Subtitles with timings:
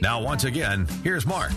[0.00, 1.50] Now, once again, here's Mark.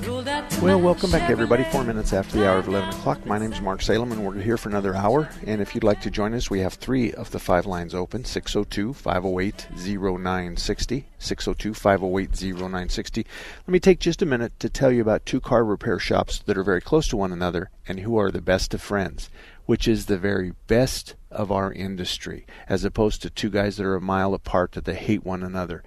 [0.62, 1.64] Well, welcome back, everybody.
[1.66, 3.24] Four minutes after the hour of 11 o'clock.
[3.26, 5.30] My name is Mark Salem, and we're here for another hour.
[5.46, 8.26] And if you'd like to join us, we have three of the five lines open
[8.26, 11.06] 602 508 0960.
[11.20, 13.26] 602 508 0960.
[13.68, 16.58] Let me take just a minute to tell you about two car repair shops that
[16.58, 19.30] are very close to one another and who are the best of friends,
[19.66, 23.96] which is the very best of our industry, as opposed to two guys that are
[23.96, 25.84] a mile apart that they hate one another.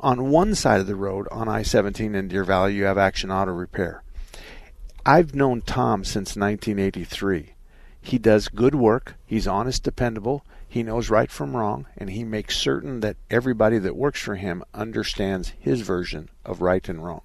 [0.00, 3.30] On one side of the road, on I 17 in Deer Valley, you have Action
[3.30, 4.02] Auto Repair.
[5.06, 7.54] I've known Tom since 1983.
[8.00, 12.56] He does good work, he's honest, dependable, he knows right from wrong, and he makes
[12.56, 17.22] certain that everybody that works for him understands his version of right and wrong.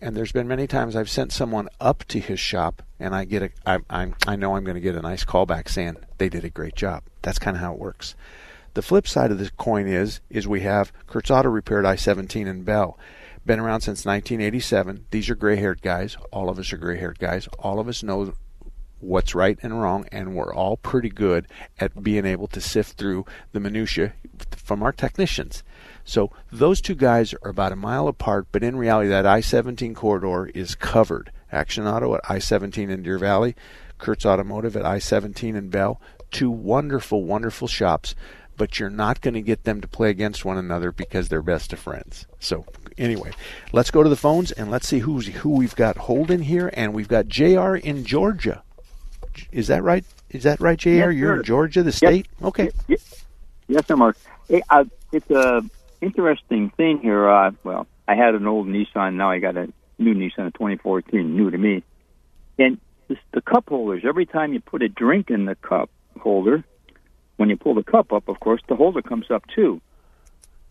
[0.00, 3.42] And there's been many times I've sent someone up to his shop, and I get
[3.42, 6.44] a, I, I, I know I'm going to get a nice callback saying they did
[6.44, 7.02] a great job.
[7.22, 8.14] That's kind of how it works.
[8.74, 12.46] The flip side of this coin is is we have Kurtz Auto Repair at I-17
[12.46, 12.98] in Bell.
[13.46, 15.06] Been around since 1987.
[15.10, 16.16] These are gray-haired guys.
[16.30, 17.48] All of us are gray-haired guys.
[17.58, 18.34] All of us know
[19.00, 21.46] what's right and wrong, and we're all pretty good
[21.78, 24.14] at being able to sift through the minutia
[24.50, 25.62] from our technicians.
[26.04, 30.46] So those two guys are about a mile apart, but in reality, that I-17 corridor
[30.46, 31.32] is covered.
[31.52, 33.54] Action Auto at I-17 in Deer Valley,
[33.98, 36.00] Kurtz Automotive at I-17 in Bell.
[36.30, 38.14] Two wonderful, wonderful shops
[38.56, 41.72] but you're not going to get them to play against one another because they're best
[41.72, 42.26] of friends.
[42.40, 42.64] So
[42.96, 43.32] anyway,
[43.72, 46.94] let's go to the phones and let's see who's who we've got holding here, and
[46.94, 47.76] we've got Jr.
[47.76, 48.62] in Georgia.
[49.52, 50.04] Is that right?
[50.30, 50.88] Is that right, Jr.?
[50.90, 52.26] Yes, You're in Georgia, the state.
[52.38, 52.48] Yes.
[52.48, 52.70] Okay.
[52.88, 53.24] Yes,
[53.68, 54.16] yes sir, Mark.
[54.48, 55.62] Hey, uh, it's a
[56.00, 57.28] interesting thing here.
[57.28, 59.14] Uh, well, I had an old Nissan.
[59.14, 61.82] Now I got a new Nissan, a 2014, new to me.
[62.58, 64.02] And this, the cup holders.
[64.04, 66.64] Every time you put a drink in the cup holder,
[67.36, 69.80] when you pull the cup up, of course, the holder comes up too.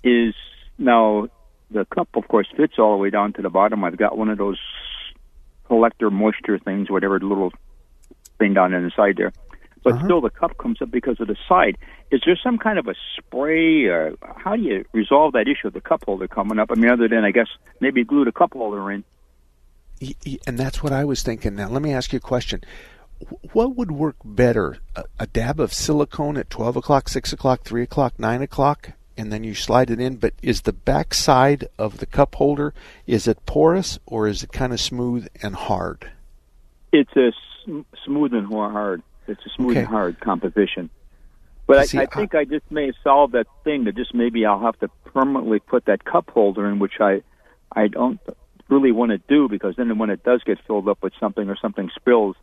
[0.04, 0.36] Is
[0.78, 1.30] now
[1.72, 3.84] the cup, of course, fits all the way down to the bottom.
[3.84, 4.60] I've got one of those
[5.68, 7.52] collector moisture things, whatever little
[8.40, 9.32] thing down in the side there.
[9.84, 10.06] But Uh-huh.
[10.06, 11.78] still, the cup comes up because of the side.
[12.12, 15.74] Is there some kind of a spray, or how do you resolve that issue of
[15.74, 16.72] the cup holder coming up?
[16.72, 17.48] I mean, other than I guess
[17.80, 19.04] maybe glue the cup holder in.
[20.46, 21.56] And that's what I was thinking.
[21.56, 22.62] Now, let me ask you a question.
[23.54, 24.78] What would work better?
[24.96, 29.32] A, a dab of silicone at 12 o'clock, 6 o'clock, 3 o'clock, 9 o'clock, and
[29.32, 30.18] then you slide it in.
[30.18, 32.74] But is the back side of the cup holder,
[33.08, 36.12] is it porous or is it kind of smooth and hard?
[36.96, 37.32] It's a
[37.64, 39.02] sm- smooth and hard.
[39.28, 39.80] It's a smooth Okay.
[39.82, 40.90] and hard composition.
[41.68, 44.46] But See, I, I I- think I just may solve that thing that just maybe
[44.46, 47.22] I'll have to permanently put that cup holder in, which I
[47.72, 48.20] I don't
[48.70, 51.56] really want to do because then when it does get filled up with something or
[51.58, 52.36] something spills,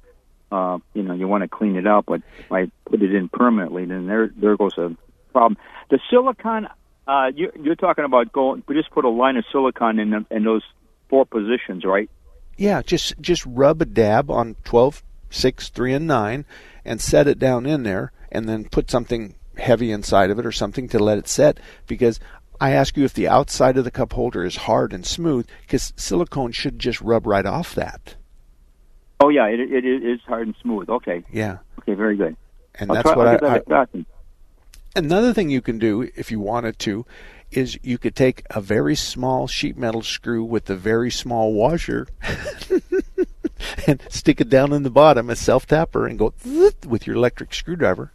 [0.53, 2.05] uh, you know, you want to clean it out.
[2.07, 4.95] But if I put it in permanently, then there there goes a
[5.33, 5.57] problem.
[5.91, 6.69] The silicon,
[7.07, 8.63] uh, you, you're talking about going.
[8.67, 10.63] We just put a line of silicon in the, in those
[11.09, 12.11] four positions, right?
[12.57, 16.45] Yeah, just just rub a dab on 12, 6, 3, and 9
[16.85, 20.53] and set it down in there and then put something heavy inside of it or
[20.53, 22.19] something to let it set because
[22.61, 25.93] I ask you if the outside of the cup holder is hard and smooth because
[25.97, 28.15] silicone should just rub right off that.
[29.21, 30.89] Oh yeah, it, it, it is hard and smooth.
[30.89, 31.59] Okay, Yeah.
[31.81, 32.37] okay, very good.
[32.75, 34.07] And I'll that's try, what I, that I a shot then.
[34.95, 37.07] Another thing you can do if you wanted to
[37.57, 42.09] is you could take a very small sheet metal screw with a very small washer
[43.87, 46.33] and stick it down in the bottom, a self tapper, and go
[46.87, 48.13] with your electric screwdriver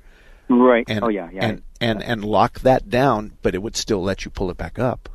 [0.50, 0.86] Right.
[0.88, 4.24] and oh yeah, yeah, and, and and lock that down, but it would still let
[4.26, 5.10] you pull it back up.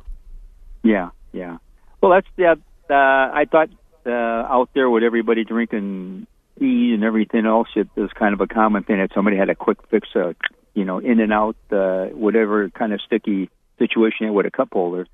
[0.83, 1.57] yeah, yeah.
[2.01, 2.55] Well, that's yeah.
[2.89, 2.93] Uh,
[3.33, 3.69] I thought
[4.05, 6.27] uh, out there with everybody drinking
[6.59, 9.55] tea and everything else, it was kind of a common thing that somebody had a
[9.55, 10.33] quick fix, uh,
[10.75, 15.07] you know, in and out, uh, whatever kind of sticky situation with a cup holder.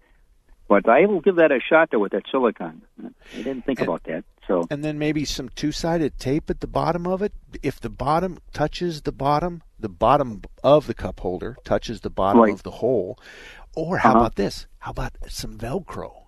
[0.68, 2.82] But I will give that a shot though with that silicon.
[3.04, 4.24] I didn't think And- about that.
[4.48, 7.34] So And then maybe some two sided tape at the bottom of it.
[7.62, 12.42] If the bottom touches the bottom the bottom of the cup holder touches the bottom
[12.42, 12.54] Right.
[12.54, 13.18] of the hole.
[13.76, 14.20] Or how Uh-huh.
[14.20, 14.68] about this?
[14.80, 16.24] How about some Velcro?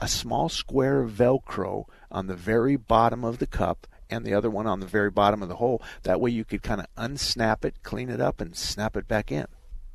[0.00, 4.50] A small square of Velcro on the very bottom of the cup and the other
[4.50, 5.82] one on the very bottom of the hole.
[6.04, 9.32] That way you could kind of unsnap it, clean it up, and snap it back
[9.32, 9.46] in.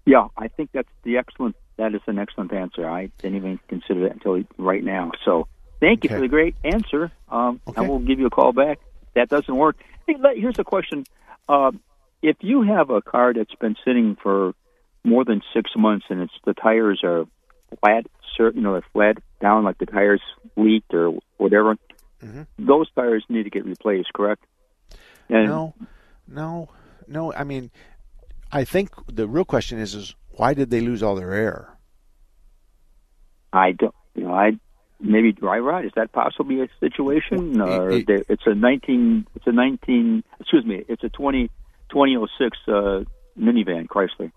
[0.06, 1.56] Yeah, I think that's the excellent.
[1.80, 2.88] That is an excellent answer.
[2.88, 5.12] I didn't even consider that until right now.
[5.24, 5.48] So
[5.80, 6.16] thank you Okay.
[6.16, 7.10] for the great answer.
[7.30, 7.88] Um, I Okay.
[7.88, 8.80] will give you a call back.
[9.02, 9.78] If that doesn't work.
[10.06, 11.06] Hey, here's a question.
[11.48, 11.80] Um,
[12.22, 14.52] if you have a car that's been sitting for
[15.06, 17.24] more than six months and it's the tires are
[17.80, 18.06] flat,
[18.38, 20.22] you know, they're flat down, like the tires
[20.58, 21.78] leaked or whatever,
[22.22, 22.46] Mhm.
[22.58, 24.12] those tires need to get replaced.
[24.14, 24.44] Correct?
[25.30, 25.74] And No,
[26.28, 26.70] no,
[27.08, 27.34] no.
[27.34, 27.72] I mean,
[28.52, 31.78] I think the real question is, is why did they lose all their air?
[33.52, 34.52] I don't, you know, I
[35.02, 35.84] maybe dry rot.
[35.84, 37.60] Is that possibly a situation?
[37.60, 39.28] Or it- it's a nineteen.
[39.36, 40.24] It's a nineteen.
[40.40, 40.86] Excuse me.
[40.88, 41.50] It's a 20,
[41.90, 42.72] 2006 uh,
[43.38, 44.32] minivan Chrysler.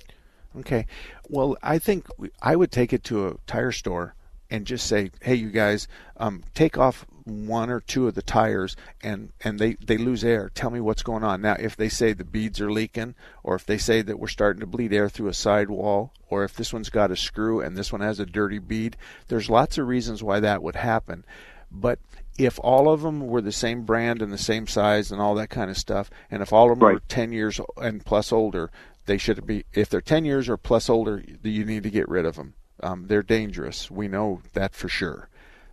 [0.59, 0.87] Okay.
[1.29, 2.07] Well, I think
[2.43, 4.15] I would take it to a tire store
[4.51, 8.77] and just say, "Hey, you guys, um, take off one or two of the tires,
[9.03, 10.51] and and they they lose air.
[10.55, 13.67] Tell me what's going on." Now, if they say the beads are leaking, or if
[13.67, 16.91] they say that we're starting to bleed air through a sidewall, or if this one's
[16.91, 18.97] got a screw and this one has a dirty bead,
[19.29, 21.25] there's lots of reasons why that would happen.
[21.71, 21.99] But
[22.39, 25.51] if all of them were the same brand and the same size and all that
[25.51, 27.09] kind of stuff, and if all of them were Right.
[27.09, 28.71] 10 years and plus older,
[29.07, 32.25] they should be, if they're 10 years or plus older, you need to get rid
[32.25, 32.55] of them.
[32.83, 33.91] Um, they're dangerous.
[33.91, 35.29] We know that for sure.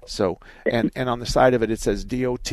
[0.09, 2.51] So, and, and on the side of it, it says DOT,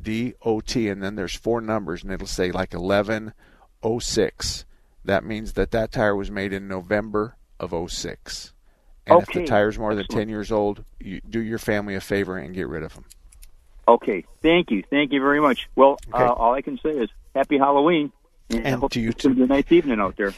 [0.00, 4.64] DOT, and then there's four numbers, and it'll say like 1106.
[5.04, 8.52] That means that that tire was made in November of 06.
[9.06, 12.36] And if the tire's more than 10 years old, you do your family a favor
[12.36, 13.04] and get rid of them.
[13.86, 14.24] Okay.
[14.42, 14.82] Thank you.
[14.90, 15.68] Thank you very much.
[15.76, 16.24] Well, Okay.
[16.24, 18.10] uh, all I can say is Happy Halloween.
[18.50, 20.32] And hope to you it's gonna a nice evening out there.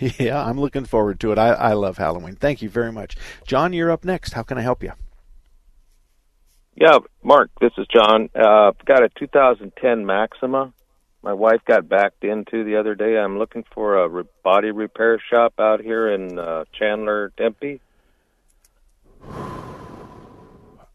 [0.18, 1.38] yeah, I'm looking forward to it.
[1.38, 2.36] I, I love Halloween.
[2.36, 3.16] Thank you very much.
[3.46, 4.32] John, you're up next.
[4.32, 4.92] How can I help you?
[6.74, 8.30] Yeah, Mark, this is John.
[8.34, 10.72] Uh, I've got a 2010 Maxima.
[11.22, 13.16] My wife got backed into the other day.
[13.16, 17.80] I'm looking for a re- body repair shop out here in uh, Chandler, Tempe.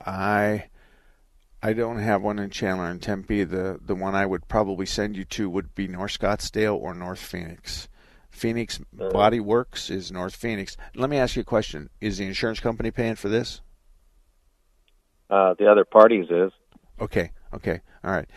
[0.06, 0.66] I
[1.62, 3.44] I don't have one in Chandler and Tempe.
[3.44, 7.20] The the one I would probably send you to would be North Scottsdale or North
[7.20, 7.88] Phoenix.
[8.30, 10.78] Phoenix Body Works is North Phoenix.
[10.96, 11.90] Let me ask you a question.
[12.02, 13.62] Is the insurance company paying for this?
[15.30, 16.52] Uh, the other parties is.
[17.00, 18.30] Okay, okay, all right.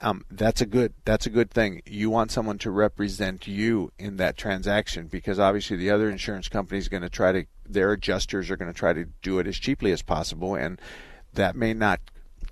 [0.00, 1.82] Um, that's a good that's a good thing.
[1.86, 6.78] You want someone to represent you in that transaction because obviously the other insurance company
[6.78, 9.56] is going to try to their adjusters are going to try to do it as
[9.56, 10.80] cheaply as possible, and
[11.34, 12.00] that may not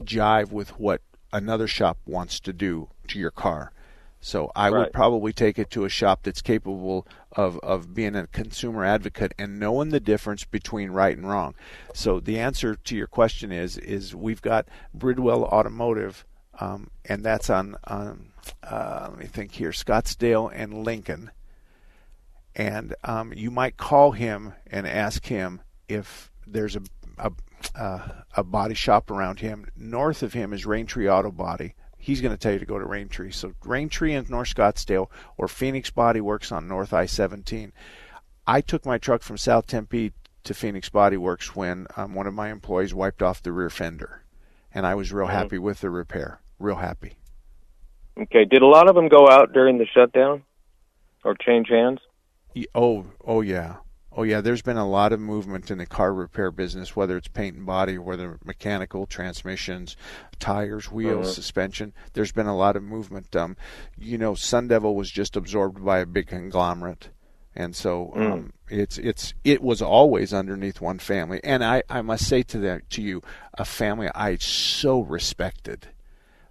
[0.03, 1.03] jive with what
[1.33, 3.73] another shop wants to do to your car.
[4.21, 8.27] So I would probably take it to a shop that's capable of, of being a
[8.27, 11.55] consumer advocate and knowing the difference between right and wrong.
[11.95, 16.25] So the answer to your question is is we've got Bridwell Automotive,
[16.59, 18.33] um, and that's on on
[18.63, 21.31] uh, let me think here Scottsdale and Lincoln,
[22.57, 26.83] and um, you might call him and ask him if there's a
[27.19, 27.33] a,
[27.75, 29.67] uh, a body shop around him.
[29.77, 31.75] North of him is Raintree Auto Body.
[32.03, 33.33] He's going to tell you to go to Raintree.
[33.35, 37.73] So Raintree in North Scottsdale or Phoenix Body Works on North I-17.
[38.47, 40.13] I took my truck from South Tempe
[40.45, 44.23] to Phoenix Body Works when um, one of my employees wiped off the rear fender,
[44.75, 45.33] and I was real Mhm.
[45.33, 46.41] happy with the repair.
[46.59, 47.13] Real happy.
[48.19, 50.43] Okay, did a lot of them go out during the shutdown
[51.23, 52.01] or change hands?
[52.75, 53.77] Oh, oh yeah,
[54.13, 54.41] oh yeah.
[54.41, 57.67] There's been a lot of movement in the car repair business, whether it's paint and
[57.67, 59.97] body, whether mechanical, transmissions,
[60.39, 61.35] tires, wheels, Mhm.
[61.35, 61.93] suspension.
[62.13, 63.35] There's been a lot of movement.
[63.37, 63.57] Um,
[63.99, 67.11] you know, Sun Devil was just absorbed by a big conglomerate,
[67.55, 68.33] and so Mm.
[68.33, 71.41] um, it's it's it was always underneath one family.
[71.45, 73.23] And I I must say to that to you,
[73.55, 75.89] a family I so respected,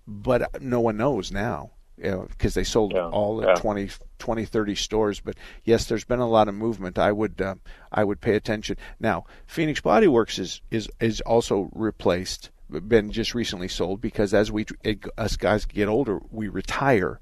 [0.08, 3.54] but no one knows now because they sold Yeah, all the yeah.
[3.56, 3.90] 20,
[4.20, 5.20] 20, 30 stores.
[5.20, 6.98] But yes, there's been a lot of movement.
[6.98, 7.56] I would uh,
[7.92, 8.78] I would pay attention.
[9.00, 14.52] Now, Phoenix Body Works is is is also replaced, been just recently sold because as
[14.52, 17.20] we it, us guys get older, we retire.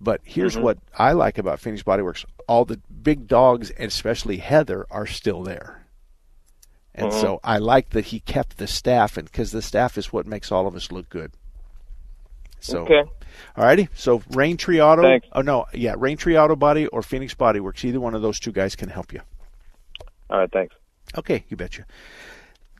[0.00, 0.62] But here's Mhm.
[0.62, 5.06] what I like about Phoenix Body Works: all the big dogs, and especially Heather, are
[5.06, 5.76] still there.
[6.94, 7.20] And Mhm.
[7.20, 10.50] so I like that he kept the staff, and because the staff is what makes
[10.50, 11.32] all of us look good.
[12.60, 13.02] So, Okay.
[13.56, 15.02] Alrighty, so Raintree Auto.
[15.02, 15.26] Thanks.
[15.32, 17.84] Oh no, yeah, Raintree Auto Body or Phoenix Body Works.
[17.84, 19.20] Either one of those two guys can help you.
[20.28, 20.74] All right, thanks.
[21.16, 21.84] Okay, you betcha.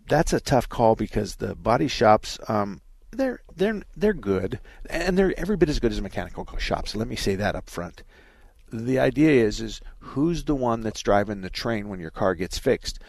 [0.08, 5.32] That's a tough call because the body shops, um, they're they're they're good, and they're
[5.38, 6.94] every bit as good as mechanical shops.
[6.94, 8.02] Let me say that up front.
[8.72, 12.58] the idea is is who's the one that's driving the train when your car gets
[12.58, 13.00] fixed.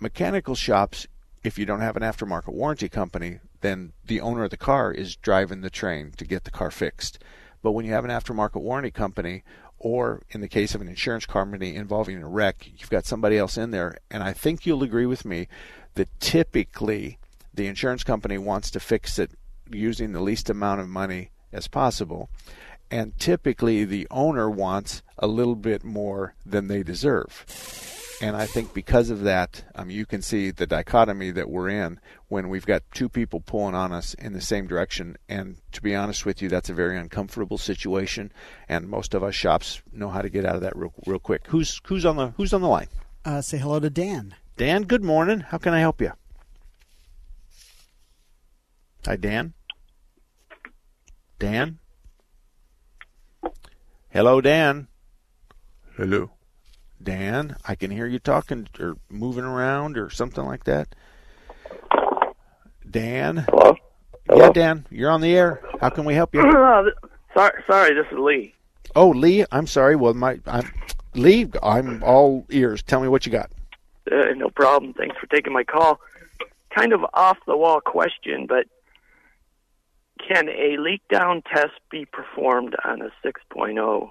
[0.00, 1.06] Mechanical shops,
[1.44, 5.16] if you don't have an aftermarket warranty company, then the owner of the car is
[5.16, 7.18] driving the train to get the car fixed.
[7.62, 9.42] But when you have an aftermarket warranty company,
[9.78, 13.56] or in the case of an insurance company involving a wreck, you've got somebody else
[13.56, 13.98] in there.
[14.10, 15.48] And I think you'll agree with me
[15.94, 17.18] that typically
[17.54, 19.32] the insurance company wants to fix it
[19.70, 22.28] using the least amount of money as possible.
[22.90, 27.44] And typically the owner wants a little bit more than they deserve.
[28.20, 32.00] And I think because of that, um, you can see the dichotomy that we're in
[32.26, 35.16] when we've got two people pulling on us in the same direction.
[35.28, 38.32] And to be honest with you, that's a very uncomfortable situation.
[38.68, 41.46] And most of us shops know how to get out of that real, real quick.
[41.46, 42.88] Who's who's on the who's on the line?
[43.24, 44.34] Uh, say hello to Dan.
[44.56, 45.40] Dan, good morning.
[45.40, 46.12] How can I help you?
[49.06, 49.54] Hi, Dan.
[51.38, 51.78] Dan.
[54.10, 54.88] Hello, Dan.
[55.96, 56.30] Hello.
[57.02, 60.94] Dan, I can hear you talking or moving around or something like that.
[62.88, 63.44] Dan?
[63.48, 63.76] Hello?
[64.28, 64.46] Hello?
[64.46, 65.60] Yeah, Dan, you're on the air.
[65.80, 66.42] How can we help you?
[67.34, 68.54] sorry, sorry, this is Lee.
[68.96, 69.96] Oh, Lee, I'm sorry.
[69.96, 70.70] Well, my I'm
[71.14, 72.82] Lee, I'm all ears.
[72.82, 73.50] Tell me what you got.
[74.10, 74.94] Uh, no problem.
[74.94, 76.00] Thanks for taking my call.
[76.74, 78.66] Kind of off the wall question, but
[80.26, 84.10] can a leak down test be performed on a 6.0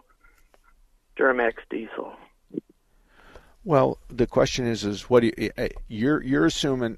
[1.18, 2.14] Duramax diesel?
[3.68, 6.98] Well, the question is, is what you, eh, you're you're assuming?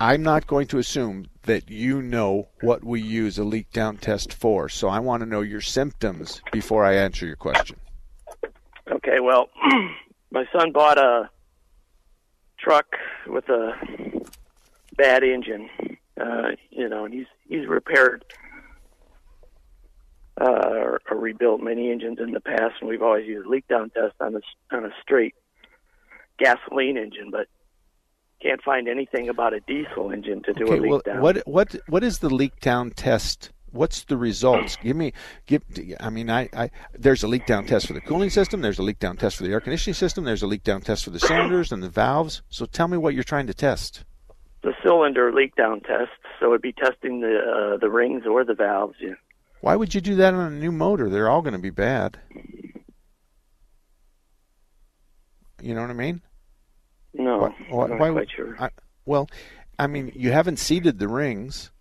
[0.00, 4.32] I'm not going to assume that you know what we use a leak down test
[4.32, 4.70] for.
[4.70, 7.76] So I want to know your symptoms before I answer your question.
[8.90, 9.20] Okay.
[9.20, 9.50] Well,
[10.30, 11.28] my son bought a
[12.58, 12.86] truck
[13.26, 13.72] with a
[14.96, 15.68] bad engine.
[16.18, 18.24] Uh, you know, and he's he's repaired
[20.40, 23.90] uh, or, or rebuilt many engines in the past, and we've always used leak down
[23.90, 24.40] test on a
[24.74, 25.34] on a straight
[26.38, 27.46] gasoline engine, but
[28.42, 31.20] can't find anything about a diesel engine to do okay, a leak well, down.
[31.20, 33.50] What what what is the leak down test?
[33.70, 34.76] What's the results?
[34.82, 35.12] Give me
[35.46, 35.62] give.
[36.00, 38.60] I mean, I, I there's a leak down test for the cooling system.
[38.60, 40.24] There's a leak down test for the air conditioning system.
[40.24, 42.42] There's a leak down test for the cylinders and the valves.
[42.48, 44.04] So tell me what you're trying to test.
[44.62, 46.10] The cylinder leak down test.
[46.40, 48.96] So it'd be testing the uh, the rings or the valves.
[49.00, 49.14] Yeah.
[49.60, 51.08] Why would you do that on a new motor?
[51.08, 52.18] They're all going to be bad.
[55.66, 56.22] You know what I mean?
[57.12, 58.54] No, Why- why- not why would- sure.
[58.60, 58.70] I,
[59.04, 59.28] well,
[59.80, 61.72] I mean, you haven't seeded the rings.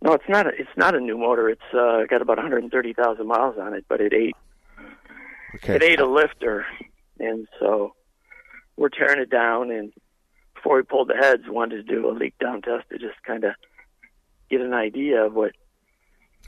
[0.00, 0.46] No, it's not.
[0.46, 1.50] A, it's not a new motor.
[1.50, 4.36] It's uh, got about 130,000 miles on it, but it ate
[5.56, 5.74] Okay.
[5.76, 6.64] it ate a lifter,
[7.18, 7.94] and so
[8.78, 9.70] we're tearing it down.
[9.70, 9.92] And
[10.54, 13.22] before we pulled the heads, we wanted to do a leak down test to just
[13.26, 13.52] kind of
[14.48, 15.52] get an idea of what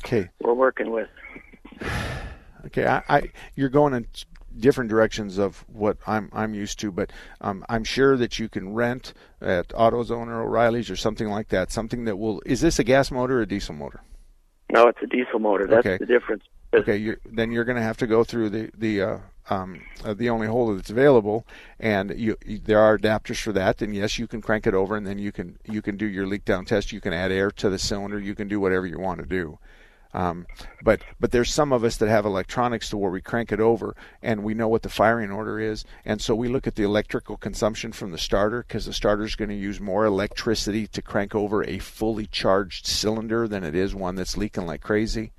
[0.04, 0.30] Okay.
[0.40, 1.09] we're working with.
[2.66, 2.87] Okay.
[2.87, 4.06] I, I you're going in
[4.59, 8.75] different directions of what I'm I'm used to, but um, I'm sure that you can
[8.75, 11.71] rent at AutoZone or O'Reilly's or something like that.
[11.73, 12.42] Something that will.
[12.47, 14.00] Is this a gas motor or a diesel motor?
[14.73, 15.66] No, it's a diesel motor.
[15.66, 15.99] That's Okay.
[15.99, 16.45] the difference.
[16.73, 16.97] Okay.
[16.97, 19.19] You're, then you're going to have to go through the the uh,
[19.50, 21.45] um, uh, the only holder that's available,
[21.80, 23.83] and you, you there are adapters for that.
[23.83, 26.26] And yes, you can crank it over, and then you can you can do your
[26.26, 26.92] leak down test.
[26.92, 28.21] You can add air to the cylinder.
[28.21, 29.59] You can do whatever you want to do.
[30.12, 30.46] Um,
[30.82, 33.94] but but there's some of us that have electronics to where we crank it over
[34.20, 37.36] and we know what the firing order is, and so we look at the electrical
[37.36, 41.34] consumption from the starter because the starter is going to use more electricity to crank
[41.34, 45.32] over a fully charged cylinder than it is one that's leaking like crazy.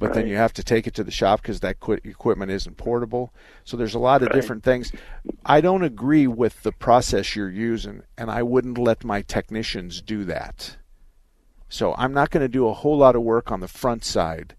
[0.00, 2.76] But then you have to take it to the shop because that qu- equipment isn't
[2.76, 3.32] portable.
[3.64, 4.34] So there's a lot of Right.
[4.36, 4.92] different things.
[5.44, 10.22] I don't agree with the process you're using, and I wouldn't let my technicians do
[10.26, 10.76] that.
[11.68, 14.54] So I'm not going to do a whole lot of work on the front side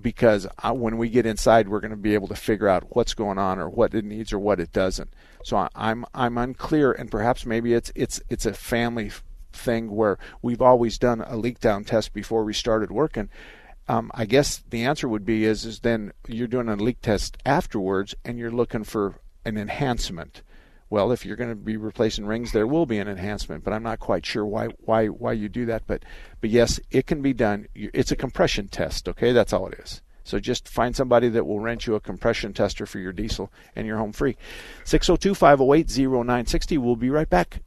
[0.00, 3.14] because I, when we get inside, we're going to be able to figure out what's
[3.14, 5.12] going on or what it needs or what it doesn't.
[5.44, 9.10] So I, I'm I'm unclear, and perhaps maybe it's it's it's a family
[9.52, 13.28] thing where we've always done a leak down test before we started working.
[13.88, 17.36] Um, I guess the answer would be is is then you're doing a leak test
[17.44, 20.42] afterwards, and you're looking for an enhancement.
[20.90, 23.84] Well, if you're going to be replacing rings, there will be an enhancement, but I'm
[23.84, 25.86] not quite sure why why why you do that.
[25.86, 26.04] But
[26.40, 27.68] but yes, it can be done.
[27.74, 29.08] It's a compression test.
[29.08, 30.02] Okay, that's all it is.
[30.24, 33.86] So just find somebody that will rent you a compression tester for your diesel, and
[33.86, 34.36] you're home free.
[34.84, 36.78] 602-508-0960.
[36.78, 37.62] We'll be right back.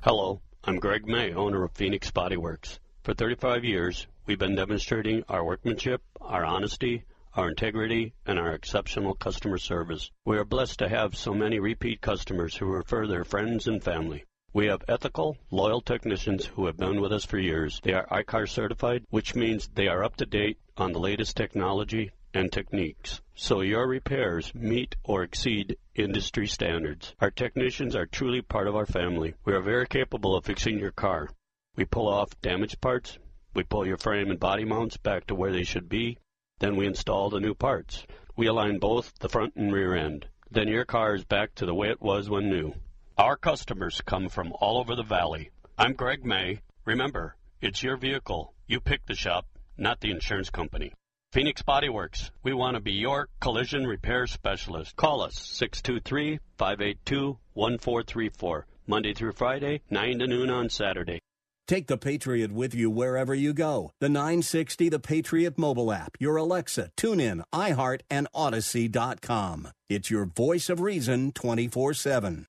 [0.00, 2.80] Hello, I'm Greg May, owner of Phoenix Body Works.
[3.02, 7.04] For 35 years, we've been demonstrating our workmanship, our honesty,
[7.38, 10.10] our integrity, and our exceptional customer service.
[10.24, 14.24] We are blessed to have so many repeat customers who refer their friends and family.
[14.52, 17.80] We have ethical, loyal technicians who have been with us for years.
[17.84, 22.10] They are ICAR certified, which means they are up to date on the latest technology
[22.34, 27.14] and techniques so your repairs meet or exceed industry standards.
[27.20, 29.34] Our technicians are truly part of our family.
[29.44, 31.30] We are very capable of fixing your car.
[31.76, 33.16] We pull off damaged parts,
[33.54, 36.18] we pull your frame and body mounts back to where they should be,
[36.58, 38.04] then we install the new parts.
[38.36, 40.26] We align both the front and rear end.
[40.50, 42.74] Then your car is back to the way it was when new.
[43.16, 45.50] Our customers come from all over the valley.
[45.76, 46.60] I'm Greg May.
[46.84, 48.54] Remember, it's your vehicle.
[48.66, 49.46] You pick the shop,
[49.76, 50.92] not the insurance company.
[51.32, 52.30] Phoenix Body Works.
[52.42, 54.96] We want to be your collision repair specialist.
[54.96, 58.66] Call us 623 582 1434.
[58.86, 61.20] Monday through Friday, 9 to noon on Saturday.
[61.68, 63.92] Take the Patriot with you wherever you go.
[64.00, 69.68] The 960 The Patriot mobile app, your Alexa, TuneIn, iHeart, and Odyssey.com.
[69.90, 72.46] It's your voice of reason 24 7.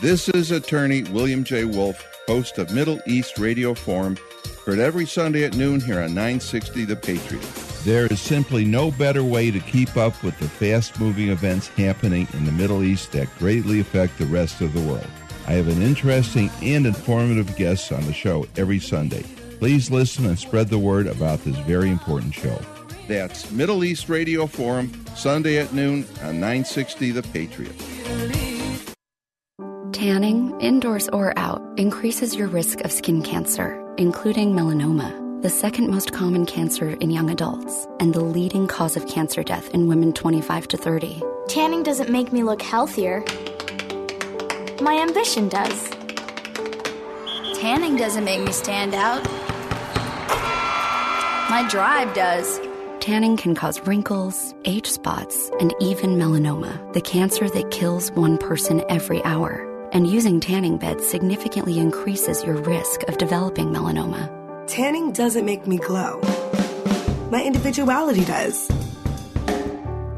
[0.00, 1.64] This is attorney William J.
[1.64, 4.16] Wolf, host of Middle East Radio Forum,
[4.64, 7.42] heard every Sunday at noon here on 960 The Patriot.
[7.82, 12.28] There is simply no better way to keep up with the fast moving events happening
[12.32, 15.10] in the Middle East that greatly affect the rest of the world.
[15.46, 19.24] I have an interesting and informative guest on the show every Sunday.
[19.58, 22.60] Please listen and spread the word about this very important show.
[23.08, 27.74] That's Middle East Radio Forum, Sunday at noon on 960 The Patriot.
[29.92, 36.12] Tanning, indoors or out, increases your risk of skin cancer, including melanoma, the second most
[36.12, 40.68] common cancer in young adults, and the leading cause of cancer death in women 25
[40.68, 41.22] to 30.
[41.48, 43.24] Tanning doesn't make me look healthier
[44.82, 45.90] my ambition does.
[47.60, 49.22] Tanning doesn't make me stand out.
[51.48, 52.60] My drive does.
[52.98, 58.82] Tanning can cause wrinkles, age spots, and even melanoma, the cancer that kills one person
[58.88, 59.68] every hour.
[59.92, 64.30] And using tanning beds significantly increases your risk of developing melanoma.
[64.66, 66.20] Tanning doesn't make me glow.
[67.30, 68.68] My individuality does.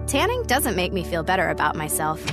[0.07, 2.25] Tanning doesn't make me feel better about myself.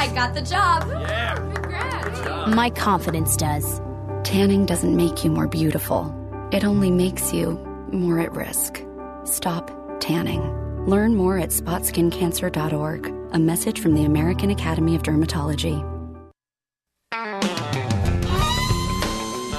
[0.00, 0.88] I got the job.
[0.88, 1.34] Yeah.
[1.34, 2.54] Congrats.
[2.56, 3.82] My confidence does.
[4.24, 6.10] Tanning doesn't make you more beautiful,
[6.52, 7.58] it only makes you
[7.92, 8.82] more at risk.
[9.24, 10.40] Stop tanning.
[10.86, 13.14] Learn more at spotskincancer.org.
[13.32, 15.78] A message from the American Academy of Dermatology.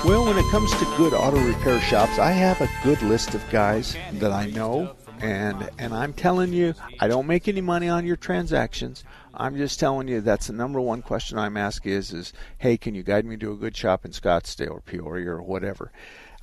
[0.04, 3.48] Well, when it comes to good auto repair shops, I have a good list of
[3.52, 8.06] guys that I know and and I'm telling you, I don't make any money on
[8.06, 9.04] your transactions.
[9.34, 12.96] I'm just telling you that's the number one question I'm asked is is hey, can
[12.96, 15.92] you guide me to a good shop in Scottsdale or Peoria or whatever?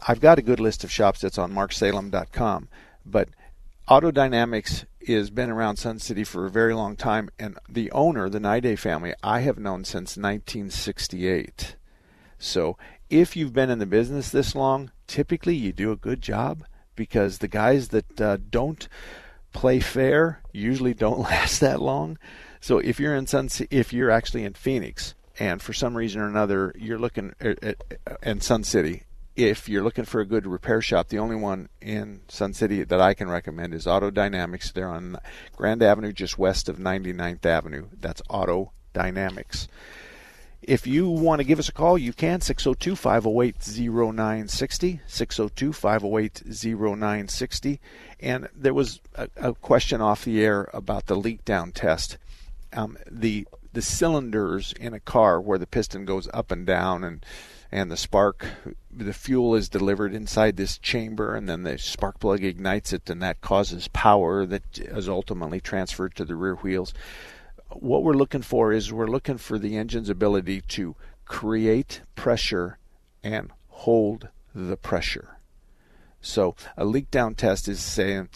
[0.07, 2.68] I've got a good list of shops that's on marksalem.com,
[3.05, 3.29] but
[3.88, 8.29] Auto Dynamics has been around Sun City for a very long time, and the owner,
[8.29, 11.77] the Nide family, I have known since 1968.
[12.38, 12.77] So
[13.11, 17.38] if you've been in the business this long, typically you do a good job because
[17.38, 18.88] the guys that uh, don't
[19.53, 22.18] play fair usually don't last that long.
[22.61, 26.27] So if you're in Sun, if you're actually in Phoenix, and for some reason or
[26.27, 27.77] another you're looking at, at,
[28.23, 29.05] in Sun City,
[29.37, 33.01] if you're looking for a good repair shop, the only one in Sun City that
[33.01, 34.73] I can recommend is Auto Dynamics.
[34.73, 35.18] They're on
[35.57, 37.87] Grand Avenue, just west of 99th Avenue.
[38.01, 39.68] That's Auto Dynamics.
[40.61, 45.01] If you want to give us a call, you can 602 508 0960.
[45.07, 47.81] 602 508 0960.
[48.18, 52.18] And there was a, a, question off the air about the leak down test.
[52.72, 57.24] Um, the the cylinders in a car where the piston goes up and down and
[57.70, 58.46] and the spark
[58.90, 63.22] the fuel is delivered inside this chamber and then the spark plug ignites it and
[63.22, 66.92] that causes power that is ultimately transferred to the rear wheels
[67.70, 72.78] what we're looking for is we're looking for the engine's ability to create pressure
[73.22, 75.38] and hold the pressure.
[76.20, 78.28] So a leak down test is saying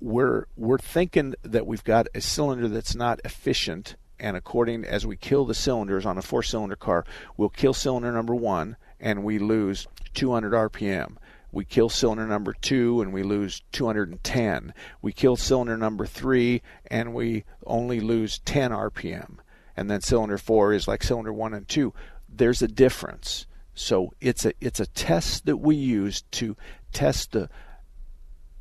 [0.00, 5.16] we're we're thinking that we've got a cylinder that's not efficient and according as we
[5.16, 7.04] kill the cylinders on a four cylinder car,
[7.36, 11.16] we'll kill cylinder number 1 and we lose 200 rpm
[11.56, 14.74] we kill cylinder number two and we lose 210.
[15.00, 16.60] We kill cylinder number three
[16.90, 19.38] and we only lose 10 RPM.
[19.74, 21.94] And then cylinder four is like cylinder one and two.
[22.28, 23.46] There's a difference.
[23.74, 26.58] So it's a it's a test that we use to
[26.92, 27.48] test the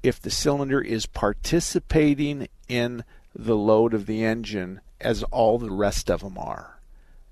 [0.06, 6.12] if the cylinder is participating in the load of the engine as all the rest
[6.12, 6.80] of them are.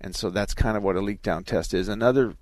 [0.01, 1.87] And so that's kind of what a leak down test is.
[1.87, 2.35] Another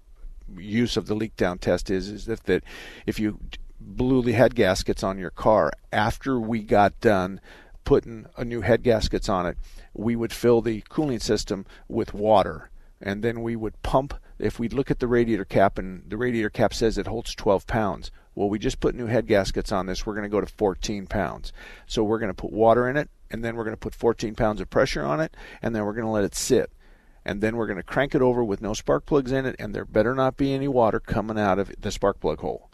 [0.58, 2.63] use of the leak down test is is that, that
[3.06, 3.39] if you
[3.80, 7.41] blew the head gaskets on your car after we got done
[7.84, 9.58] putting a new head gaskets on it,
[9.94, 12.70] we would fill the cooling system with water
[13.02, 16.50] and then we would pump if we look at the radiator cap and the radiator
[16.50, 20.04] cap says it holds 12 pounds, well, we just put new head gaskets on this.
[20.04, 21.54] We're going to go to 14 pounds.
[21.86, 24.34] So we're going to put water in it, and then we're going to put 14
[24.34, 26.71] pounds of pressure on it, and then we're going to let it sit.
[27.23, 29.75] And then we're going to crank it over with no spark plugs in it, and
[29.75, 32.71] there better not be any water coming out of the spark plug hole.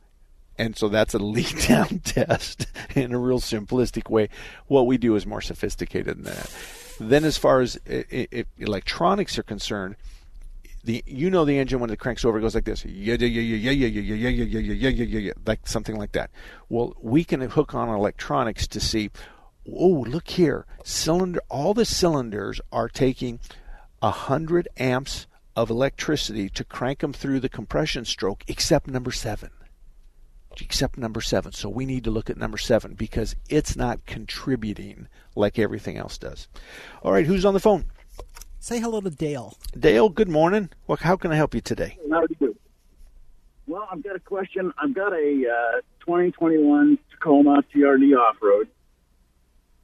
[0.57, 4.29] And so that's a leak down test in a real simplistic way.
[4.67, 6.55] What we do is more sophisticated than that.
[6.97, 7.77] Then, as far as
[8.57, 9.97] electronics are concerned,
[10.87, 13.27] the you know the engine when it cranks over it goes like this yeah yeah
[13.27, 16.13] yeah yeah yeah yeah yeah yeah yeah yeah yeah yeah yeah yeah like something like
[16.13, 16.31] that
[16.69, 19.11] well we can hook on electronics to see
[19.69, 23.39] oh look here cylinder all the cylinders are taking
[24.01, 29.49] a hundred amps of electricity to crank them through the compression stroke except number seven
[30.61, 35.09] except number seven so we need to look at number seven because it's not contributing
[35.35, 36.47] like everything else does
[37.03, 37.83] all right who's on the phone
[38.59, 39.55] Say hello to Dale.
[39.79, 40.69] Dale, good morning.
[40.87, 41.97] Well, how can I help you today?
[42.11, 42.55] How do you do?
[43.67, 44.73] Well, I've got a question.
[44.77, 48.67] I've got a uh, 2021 Tacoma TRD off road,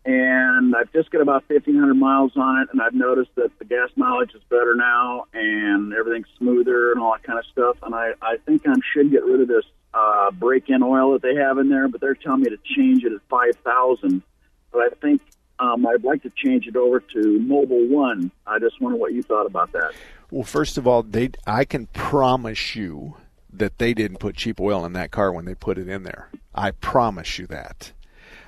[0.05, 3.89] and I've just got about 1,500 miles on it, and I've noticed that the gas
[3.95, 7.77] mileage is better now, and everything's smoother and all that kind of stuff.
[7.83, 11.35] And I, I think I should get rid of this uh, break-in oil that they
[11.35, 14.23] have in there, but they're telling me to change it at 5,000.
[14.71, 15.21] But I think
[15.63, 18.31] um, I'd like to change it over to Mobil One.
[18.45, 19.93] I just wonder what you thought about that.
[20.29, 23.15] Well, first of all, they I can promise you
[23.51, 26.29] that they didn't put cheap oil in that car when they put it in there.
[26.53, 27.93] I promise you that.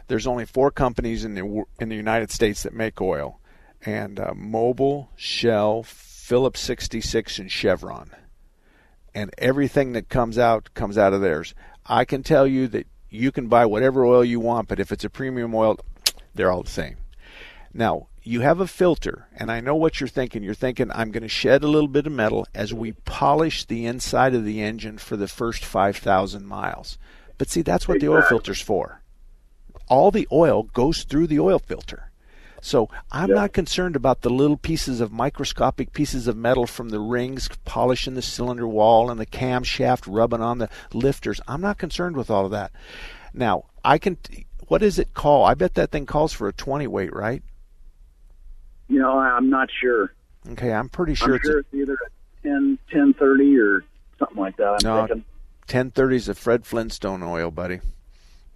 [0.08, 3.40] There's only four companies in the in the United States that make oil,
[3.86, 8.12] and uh, Mobil, Shell, Phillips 66, and Chevron.
[9.14, 11.56] And everything that comes out comes out of theirs.
[11.86, 15.06] I can tell you that you can buy whatever oil you want, but if it's
[15.06, 15.78] a premium oil,
[16.34, 16.98] they're all the same.
[17.78, 20.44] Now, you have a filter, and I know what you're thinking.
[20.44, 23.86] You're thinking, I'm going to shed a little bit of metal as we polish the
[23.86, 26.98] inside of the engine for the first 5,000 miles.
[27.38, 29.02] But see, that's what the oil filter's for.
[29.90, 32.12] All the oil goes through the oil filter.
[32.62, 33.36] So I'm yeah.
[33.36, 38.14] not concerned about the little pieces of microscopic pieces of metal from the rings polishing
[38.14, 41.42] the cylinder wall and the camshaft rubbing on the lifters.
[41.46, 42.72] I'm not concerned with all of that.
[43.34, 44.18] Now, I can
[44.68, 45.44] what does it call?
[45.44, 47.44] I bet that thing calls for a 20 weight, right?
[48.88, 50.14] You know, I'm not sure.
[50.52, 53.84] Okay, I'm pretty sure, I'm it's, sure it's either a 10, 1030 or
[54.20, 54.68] something like that.
[54.68, 55.26] I'm no, thinking.
[55.68, 57.80] 1030 is a Fred Flintstone oil, buddy.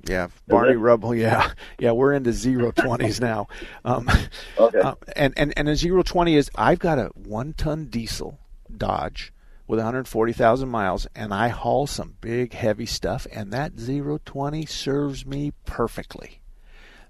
[0.07, 1.13] Yeah, Barney Rubble.
[1.13, 3.47] Yeah, yeah, we're into zero twenties now.
[3.83, 4.09] Um,
[4.57, 4.79] okay.
[4.79, 8.39] Uh, and and and a zero twenty is I've got a one ton diesel
[8.75, 9.33] Dodge
[9.67, 15.53] with 140,000 miles and I haul some big heavy stuff and that 020 serves me
[15.65, 16.41] perfectly.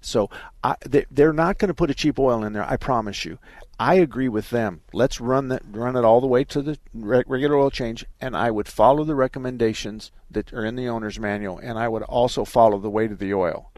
[0.00, 0.30] So
[0.64, 0.76] I,
[1.10, 2.64] they're not going to put a cheap oil in there.
[2.64, 3.38] I promise you.
[3.78, 4.82] I agree with them.
[4.92, 8.50] Let's run that, run it all the way to the regular oil change, and I
[8.50, 12.78] would follow the recommendations that are in the owner's manual, and I would also follow
[12.78, 13.70] the weight of the oil.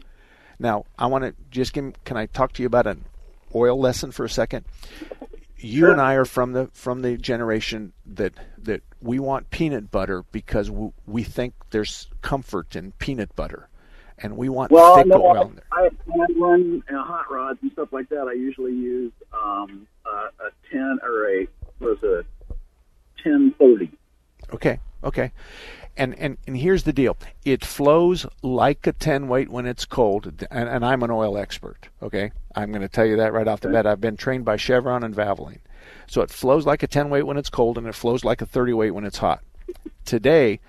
[0.59, 1.93] Now, I want to just give.
[2.03, 3.05] Can I talk to you about an
[3.55, 4.65] oil lesson for a second?
[5.63, 5.91] you sure.
[5.91, 10.69] and I are from the from the generation that that we want peanut butter because
[10.69, 13.69] we, we think there's comfort in peanut butter,
[14.19, 15.53] and we want well, thick no, oil.
[15.71, 18.27] I, I, I run uh, hot rods and stuff like that.
[18.27, 21.47] I usually use um, uh, a ten or a
[21.79, 22.23] was a
[23.21, 23.91] ten thirty.
[24.53, 25.31] Okay, okay.
[25.95, 27.15] And, and, and here's the deal.
[27.45, 31.87] It flows like a 10 weight when it's cold and, and i'm an oil expert
[32.03, 32.31] okay?
[32.55, 33.87] I'm going to tell you that right off the bat.
[33.87, 35.59] I've been trained by chevron and valvoline.
[36.07, 38.45] So it flows like a 10 weight when it's cold and it flows like a
[38.45, 39.43] 30 weight when it's hot.
[40.05, 40.59] Today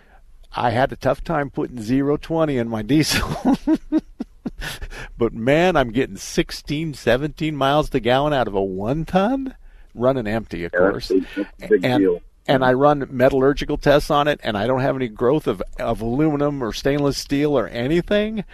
[0.55, 1.83] i had a tough time putting
[2.19, 3.57] 020 in my diesel.
[5.19, 9.55] But man i'm getting 16 17 miles to gallon out of a one ton
[9.95, 11.09] running empty of yeah, course.
[11.09, 11.27] big,
[11.59, 12.21] big and, deal.
[12.47, 16.01] and I run metallurgical tests on it, and I don't have any growth of, of
[16.01, 18.45] aluminum or stainless steel or anything,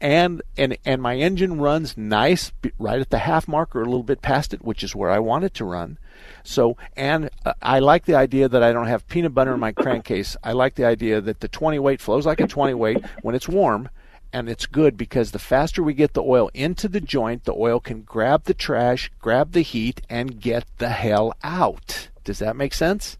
[0.00, 4.02] and and and my engine runs nice right at the half mark or a little
[4.02, 5.98] bit past it, which is where I want it to run.
[6.42, 9.72] So, and uh, I like the idea that I don't have peanut butter in my
[9.72, 10.36] crankcase.
[10.42, 13.48] I like the idea that the 20 weight flows like a 20 weight when it's
[13.48, 13.88] warm,
[14.32, 17.80] and it's good because the faster we get the oil into the joint, the oil
[17.80, 22.08] can grab the trash, grab the heat, and get the hell out.
[22.24, 23.16] Does that make sense?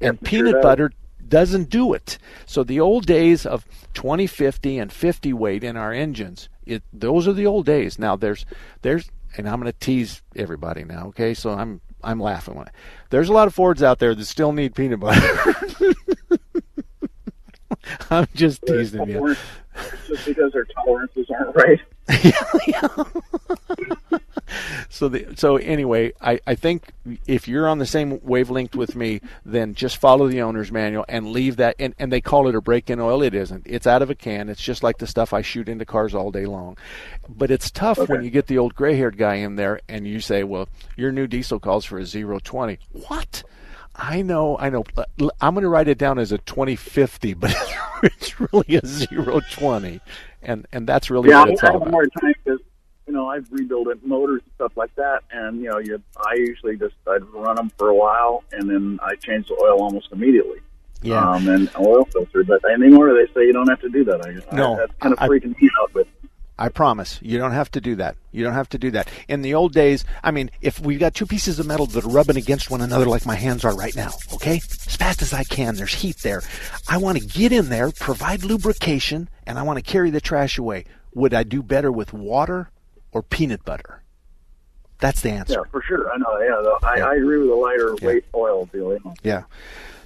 [0.00, 0.92] and peanut sure butter
[1.28, 2.18] doesn't do it.
[2.46, 7.26] So the old days of 20, 50, and 50 weight in our engines, it those
[7.28, 7.98] are the old days.
[7.98, 8.46] Now there's
[8.82, 11.34] there's and I'm going to tease everybody now, okay?
[11.34, 12.70] So I'm I'm laughing when I,
[13.10, 15.54] there's a lot of Fords out there that still need peanut butter.
[18.10, 19.36] I'm just teasing you.
[20.06, 21.80] Just because their tolerances aren't right.
[22.24, 24.18] yeah, yeah.
[24.88, 26.92] so the, so anyway, I, I think
[27.26, 31.28] if you're on the same wavelength with me, then just follow the owner's manual and
[31.32, 31.76] leave that.
[31.78, 33.22] And, and they call it a break-in oil.
[33.22, 33.62] It isn't.
[33.66, 34.48] It's out of a can.
[34.48, 36.76] It's just like the stuff I shoot into cars all day long.
[37.28, 38.12] But it's tough Okay.
[38.12, 41.26] when you get the old gray-haired guy in there and you say, "Well, your new
[41.26, 42.78] diesel calls for a zero twenty.
[42.92, 43.42] What?
[44.00, 44.84] I know, I know.
[45.40, 47.52] I'm going to write it down as a 2050, but
[48.04, 50.00] it's really a zero twenty,
[50.40, 51.90] and and that's really yeah, what it's I all have about.
[51.92, 52.34] more time
[53.08, 56.34] you know I've rebuilt it, motors and stuff like that, and you know you I
[56.36, 60.08] usually just I'd run them for a while and then I change the oil almost
[60.12, 60.58] immediately.
[61.02, 61.28] Yeah.
[61.28, 64.20] Um, and oil filter, but anymore they say you don't have to do that.
[64.26, 65.90] I, No, I, that's kind of I- freaking me out.
[65.94, 66.06] But
[66.60, 67.20] I promise.
[67.22, 68.16] You don't have to do that.
[68.32, 69.08] You don't have to do that.
[69.28, 72.08] In the old days, I mean, if we've got two pieces of metal that are
[72.08, 74.56] rubbing against one another like my hands are right now, okay?
[74.56, 76.42] As fast as I can, there's heat there.
[76.88, 80.58] I want to get in there, provide lubrication, and I want to carry the trash
[80.58, 80.84] away.
[81.14, 82.70] Would I do better with water
[83.12, 84.02] or peanut butter?
[85.00, 85.54] That's the answer.
[85.54, 86.12] yeah, for sure.
[86.12, 86.38] I know.
[86.40, 88.92] Yeah, I, I agree with the lighter weight oil deal.
[88.92, 89.14] You know.
[89.22, 89.44] Yeah.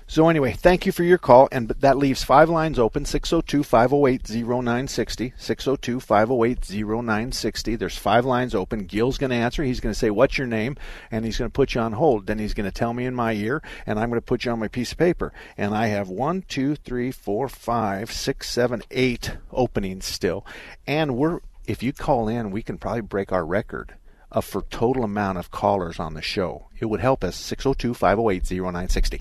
[0.06, 7.78] So anyway, thank you for your call, and that leaves five lines open: 602-508-0960, 602-508-0960.
[7.78, 8.84] There's five lines open.
[8.84, 9.64] Gil's going to answer.
[9.64, 10.76] He's going to say, "What's your name?"
[11.10, 12.26] and he's going to put you on hold.
[12.26, 14.52] Then he's going to tell me in my ear, and I'm going to put you
[14.52, 15.32] on my piece of paper.
[15.56, 20.44] And I have one, two, three, four, five, six, seven, eight openings still,
[20.86, 23.94] and we're if you call in, we can probably break our record
[24.30, 26.68] of for total amount of callers on the show.
[26.78, 29.20] It would help us 602-508-0960.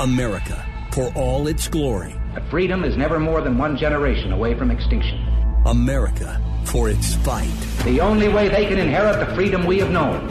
[0.00, 2.14] America, for all its glory.
[2.50, 5.18] Freedom is never more than one generation away from extinction.
[5.66, 7.52] America, for its fight.
[7.84, 10.28] The only way they can inherit the freedom we have known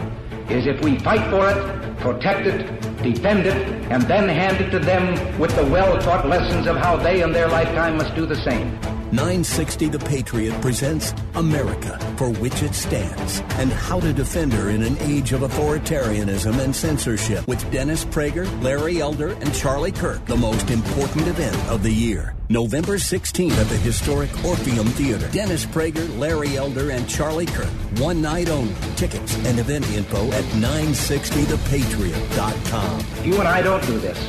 [0.49, 3.58] is if we fight for it, protect it, defend it,
[3.91, 7.31] and then hand it to them with the well taught lessons of how they in
[7.31, 8.79] their lifetime must do the same.
[9.15, 14.84] 960 The Patriot presents America, for which it stands, and how to defend her in
[14.84, 20.36] an age of authoritarianism and censorship with Dennis Prager, Larry Elder, and Charlie Kirk, the
[20.36, 22.36] most important event of the year.
[22.49, 25.30] November 16th at the historic Orpheum Theater.
[25.32, 27.71] Dennis Prager, Larry Elder, and Charlie Kirk.
[27.99, 28.75] One night only.
[28.97, 33.06] Tickets and event info at 960thepatriot.com.
[33.23, 34.19] You and I don't do this,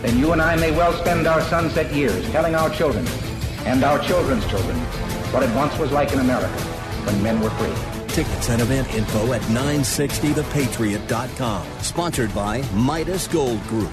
[0.00, 3.04] then you and I may well spend our sunset years telling our children
[3.70, 4.76] and our children's children
[5.32, 6.60] what it once was like in America
[7.06, 7.72] when men were free.
[8.08, 11.66] Tickets and event info at 960thepatriot.com.
[11.80, 13.92] Sponsored by Midas Gold Group.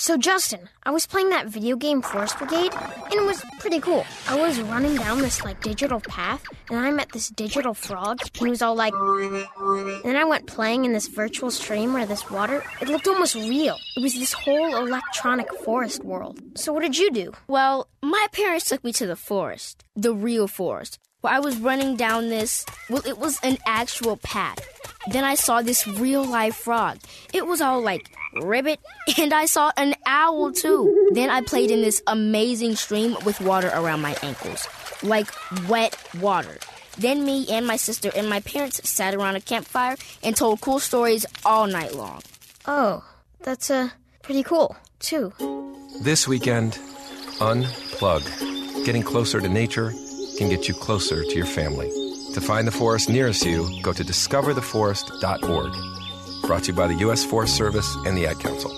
[0.00, 4.06] So, Justin, I was playing that video game Forest Brigade, and it was pretty cool.
[4.28, 8.46] I was running down this, like, digital path, and I met this digital frog, and
[8.46, 8.94] he was all like.
[8.94, 13.34] And then I went playing in this virtual stream where this water, it looked almost
[13.34, 13.76] real.
[13.96, 16.40] It was this whole electronic forest world.
[16.54, 17.32] So, what did you do?
[17.48, 21.96] Well, my parents took me to the forest, the real forest, where I was running
[21.96, 22.64] down this.
[22.88, 24.77] Well, it was an actual path.
[25.06, 26.98] Then I saw this real life frog.
[27.32, 28.80] It was all like ribbit,
[29.18, 31.10] and I saw an owl too.
[31.12, 34.66] Then I played in this amazing stream with water around my ankles,
[35.02, 35.28] like
[35.68, 36.58] wet water.
[36.98, 40.80] Then me and my sister and my parents sat around a campfire and told cool
[40.80, 42.22] stories all night long.
[42.66, 43.04] Oh,
[43.40, 43.90] that's uh,
[44.22, 45.32] pretty cool, too.
[46.02, 46.72] This weekend,
[47.38, 48.24] unplug.
[48.84, 49.92] Getting closer to nature
[50.38, 51.88] can get you closer to your family.
[52.34, 56.46] To find the forest nearest you, go to discovertheforest.org.
[56.46, 57.24] Brought to you by the U.S.
[57.24, 58.70] Forest Service and the Ad Council.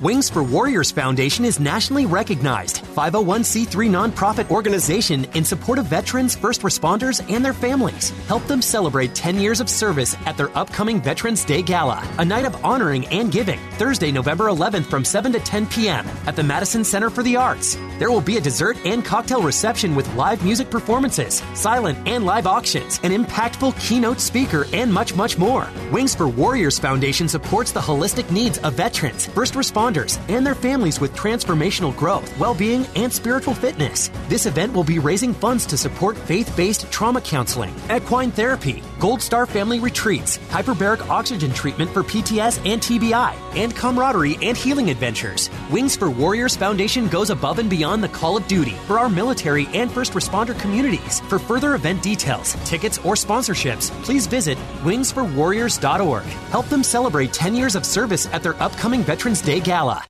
[0.00, 2.78] Wings for Warriors Foundation is nationally recognized.
[2.90, 8.10] 501c3 nonprofit organization in support of veterans, first responders, and their families.
[8.26, 12.44] Help them celebrate 10 years of service at their upcoming Veterans Day Gala, a night
[12.44, 16.06] of honoring and giving, Thursday, November 11th from 7 to 10 p.m.
[16.26, 17.76] at the Madison Center for the Arts.
[17.98, 22.46] There will be a dessert and cocktail reception with live music performances, silent and live
[22.46, 25.68] auctions, an impactful keynote speaker, and much, much more.
[25.92, 31.00] Wings for Warriors Foundation supports the holistic needs of veterans, first responders, and their families
[31.00, 34.10] with transformational growth, well being, and spiritual fitness.
[34.28, 39.22] This event will be raising funds to support faith based trauma counseling, equine therapy, Gold
[39.22, 45.50] Star Family Retreats, hyperbaric oxygen treatment for PTS and TBI, and camaraderie and healing adventures.
[45.70, 49.66] Wings for Warriors Foundation goes above and beyond the call of duty for our military
[49.74, 51.20] and first responder communities.
[51.20, 56.24] For further event details, tickets, or sponsorships, please visit wingsforwarriors.org.
[56.24, 60.04] Help them celebrate 10 years of service at their upcoming Veterans Day Gala.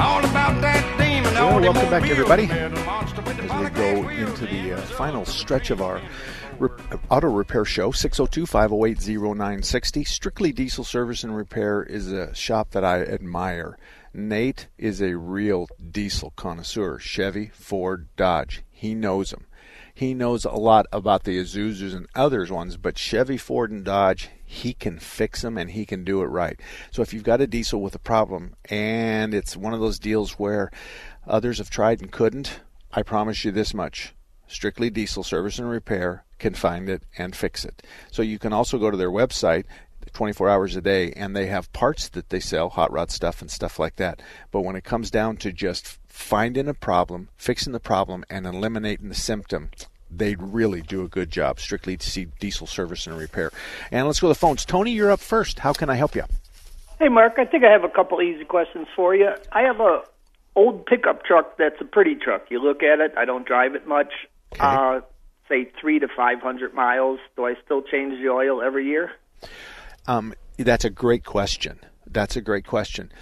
[0.00, 0.89] All about that.
[1.50, 2.44] Well, welcome back, everybody.
[2.44, 6.00] As we go into the uh, final stretch of our
[7.10, 10.04] auto repair show, 602 508 0960.
[10.04, 13.76] Strictly Diesel Service and Repair is a shop that I admire.
[14.14, 17.00] Nate is a real diesel connoisseur.
[17.00, 18.62] Chevy, Ford, Dodge.
[18.70, 19.46] He knows them.
[19.92, 24.30] He knows a lot about the Isuzus and others ones, but Chevy, Ford, and Dodge,
[24.46, 26.58] he can fix them and he can do it right.
[26.90, 30.38] So if you've got a diesel with a problem and it's one of those deals
[30.38, 30.70] where
[31.30, 32.60] others have tried and couldn't,
[32.92, 34.14] I promise you this much.
[34.46, 37.82] Strictly Diesel Service and Repair can find it and fix it.
[38.10, 39.64] So you can also go to their website
[40.12, 43.50] 24 hours a day and they have parts that they sell, hot rod stuff and
[43.50, 44.20] stuff like that.
[44.50, 49.08] But when it comes down to just finding a problem, fixing the problem, and eliminating
[49.08, 49.70] the symptom,
[50.10, 51.60] they really do a good job.
[51.60, 53.52] Strictly see diesel service and repair.
[53.92, 54.64] And let's go to the phones.
[54.64, 55.60] Tony, you're up first.
[55.60, 56.24] How can I help you?
[56.98, 57.34] Hey, Mark.
[57.38, 59.30] I think I have a couple easy questions for you.
[59.52, 60.02] I have a
[60.56, 62.46] old pickup truck that's a pretty truck.
[62.50, 63.12] You look at it.
[63.16, 64.12] I don't drive it much.
[64.52, 64.62] Okay.
[64.62, 65.00] Uh,
[65.48, 67.20] say three to five hundred miles.
[67.36, 69.12] Do I still change the oil every year?
[70.06, 71.78] Um, that's a great question.
[72.06, 73.12] That's a great question.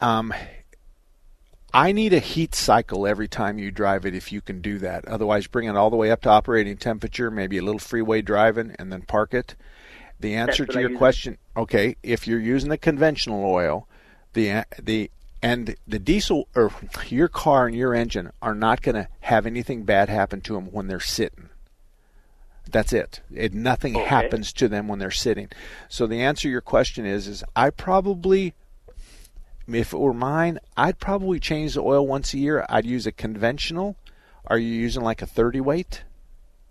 [0.00, 0.34] Um,
[1.72, 5.06] I need a heat cycle every time you drive it if you can do that.
[5.06, 8.74] Otherwise, bring it all the way up to operating temperature, maybe a little freeway driving,
[8.78, 9.54] and then park it.
[10.18, 13.86] The answer to your question, okay, if you're using the conventional oil,
[14.32, 15.10] the the
[15.46, 16.72] and the diesel or
[17.08, 20.72] your car and your engine are not going to have anything bad happen to them
[20.72, 21.50] when they're sitting.
[22.68, 23.20] That's it.
[23.32, 24.06] It nothing okay.
[24.06, 25.48] happens to them when they're sitting.
[25.88, 28.54] So the answer to your question is is I probably
[29.68, 32.66] if it were mine, I'd probably change the oil once a year.
[32.68, 33.96] I'd use a conventional.
[34.48, 36.02] Are you using like a 30 weight?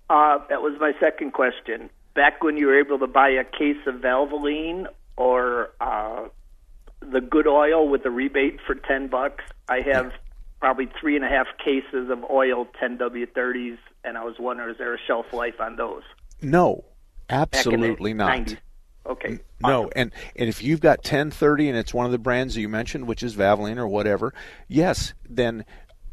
[0.10, 1.90] Uh, that was my second question.
[2.14, 6.28] Back when you were able to buy a case of Valvoline or uh,
[7.12, 10.12] the good oil with the rebate for 10 bucks, I have
[10.60, 14.94] probably three and a half cases of oil 10W30s and I was wondering, is there
[14.94, 16.04] a shelf life on those?
[16.42, 16.86] No,
[17.30, 18.40] absolutely not.
[18.40, 18.58] 90s.
[19.08, 19.40] Okay.
[19.62, 22.70] No, and and if you've got 1030 and it's one of the brands that you
[22.70, 24.34] mentioned, which is Valvoline or whatever,
[24.68, 25.64] yes, then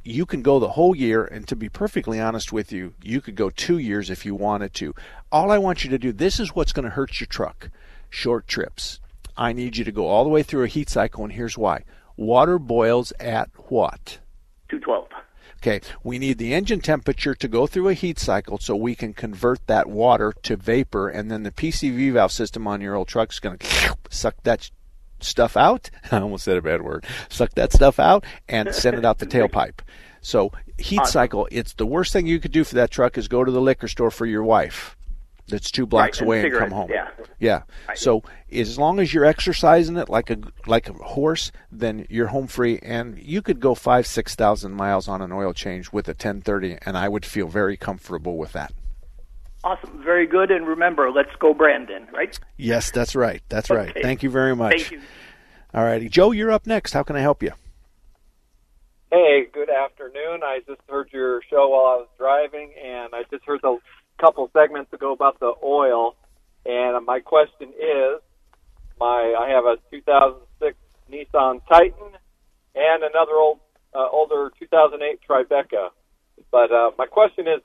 [0.04, 1.24] you can go the whole year.
[1.24, 4.74] And to be perfectly honest with you, you could go two years if you wanted
[4.74, 4.94] to.
[5.30, 7.70] All I want you to do, this is what's going to hurt your truck:
[8.10, 9.00] short trips.
[9.36, 11.84] I need you to go all the way through a heat cycle, and here's why:
[12.16, 14.18] water boils at what?
[14.68, 15.08] 212.
[15.58, 19.12] Okay, we need the engine temperature to go through a heat cycle so we can
[19.12, 23.32] convert that water to vapor, and then the PCV valve system on your old truck
[23.32, 24.70] is going to suck that
[25.20, 25.88] stuff out.
[26.10, 27.06] I almost said a bad word.
[27.28, 29.80] Suck that stuff out and send it out the tailpipe.
[30.20, 33.44] So heat cycle, it's the worst thing you could do for that truck is go
[33.44, 34.96] to the liquor store for your wife
[35.48, 36.90] that's two blocks right, away and, and come home.
[36.90, 37.08] Yeah.
[37.38, 37.62] Yeah.
[37.88, 37.98] Right.
[37.98, 42.46] So as long as you're exercising it like a like a horse, then you're home
[42.46, 46.12] free, and you could go five six thousand miles on an oil change with a
[46.12, 48.72] 1030, and I would feel very comfortable with that.
[49.64, 50.50] Awesome, very good.
[50.50, 52.08] And remember, let's go, Brandon.
[52.12, 52.38] Right?
[52.56, 53.42] Yes, that's right.
[53.48, 53.78] That's okay.
[53.78, 53.96] right.
[54.02, 54.82] Thank you very much.
[54.82, 55.00] Thank you.
[55.74, 56.92] All righty, Joe, you're up next.
[56.92, 57.52] How can I help you?
[59.10, 60.40] Hey, good afternoon.
[60.42, 63.78] I just heard your show while I was driving, and I just heard the
[64.22, 66.14] couple segments ago about the oil,
[66.64, 68.20] and my question is,
[69.00, 70.76] my I have a 2006
[71.10, 72.12] Nissan Titan
[72.76, 73.58] and another old
[73.92, 75.88] uh, older 2008 Tribeca.
[76.52, 77.60] But uh, my question is,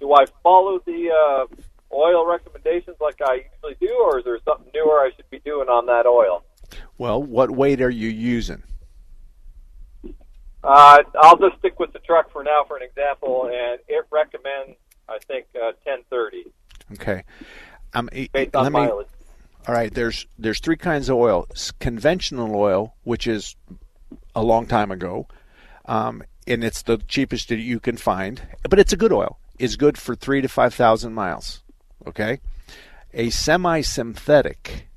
[0.00, 4.68] do I follow the uh, oil recommendations like I usually do, or is there something
[4.74, 6.42] newer I should be doing on that oil?
[6.98, 8.64] Well, what weight are you using?
[10.62, 14.76] Uh, I'll just stick with the truck for now, for an example, and it recommends
[15.10, 16.44] I think uh, 1030.
[16.94, 17.24] Okay.
[17.94, 19.06] Um, Based on let mileage.
[19.08, 19.12] me.
[19.68, 19.92] All right.
[19.92, 21.46] There's there's three kinds of oil.
[21.80, 23.56] Conventional oil, which is
[24.34, 25.26] a long time ago.
[25.86, 28.40] um, and it's the cheapest that you can find.
[28.68, 29.38] But it's a good oil.
[29.58, 31.62] It's good for three to five thousand miles.
[32.06, 32.40] Okay,
[33.12, 34.88] a semi-synthetic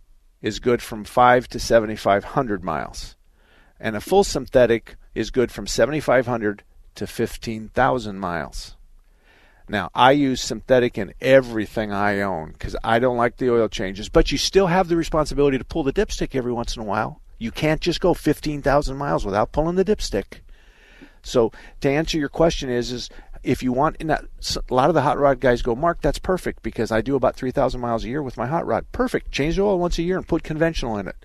[0.41, 3.15] is good from five to seventy-five hundred miles,
[3.79, 6.63] and a full synthetic is good from seventy-five hundred
[6.95, 8.77] to fifteen thousand miles.
[9.69, 14.09] Now, I use synthetic in everything I own because I don't like the oil changes,
[14.09, 17.21] but you still have the responsibility to pull the dipstick every once in a while.
[17.37, 20.41] You can't just go 15,000 miles without pulling the dipstick.
[21.23, 21.51] So,
[21.81, 23.09] to answer your question is is
[23.43, 24.23] if you want that
[24.69, 27.35] a lot of the hot rod guys go, "Mark, that's perfect because I do about
[27.35, 29.31] 3,000 miles a year with my hot rod." Perfect.
[29.31, 31.15] Change the oil once a year and put conventional in it.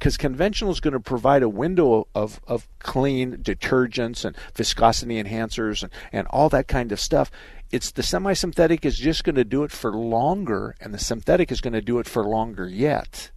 [0.00, 5.82] Cuz conventional is going to provide a window of of clean detergents and viscosity enhancers
[5.82, 7.30] and and all that kind of stuff
[7.70, 11.60] it's the semi-synthetic is just going to do it for longer and the synthetic is
[11.60, 13.30] going to do it for longer yet.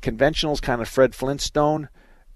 [0.00, 1.88] Conventional is kind of fred flintstone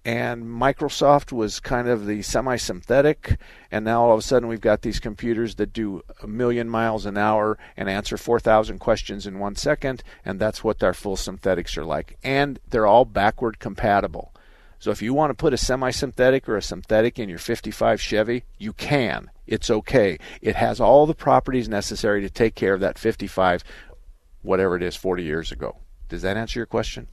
[0.04, 3.38] and microsoft was kind of the semi-synthetic
[3.70, 7.04] and now all of a sudden we've got these computers that do a million miles
[7.06, 11.76] an hour and answer 4000 questions in one second and that's what our full synthetics
[11.76, 12.18] are like.
[12.24, 14.32] And they're all backward compatible
[14.80, 18.44] so if you want to put a semi-synthetic or a synthetic in your 55 chevy
[18.58, 20.16] you can it's okay.
[20.40, 23.64] It has all the properties necessary to take care of that 55,
[24.42, 25.76] whatever it is, 40 years ago.
[26.08, 27.08] Does that answer your question?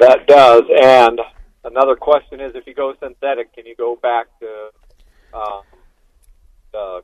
[0.00, 0.62] That does.
[0.82, 1.20] And
[1.64, 4.70] another question is if you go synthetic, can you go back to
[5.34, 5.60] uh,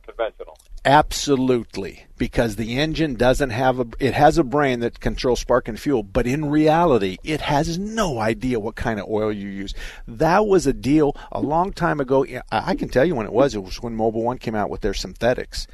[0.04, 0.58] conventional?
[0.84, 5.78] Absolutely, because the engine doesn't have a it has a brain that controls spark and
[5.78, 9.74] fuel, but in reality, it has no idea what kind of oil you use.
[10.08, 12.26] That was a deal a long time ago.
[12.50, 13.54] I can tell you when it was.
[13.54, 15.66] It was when Mobil One came out with their synthetics.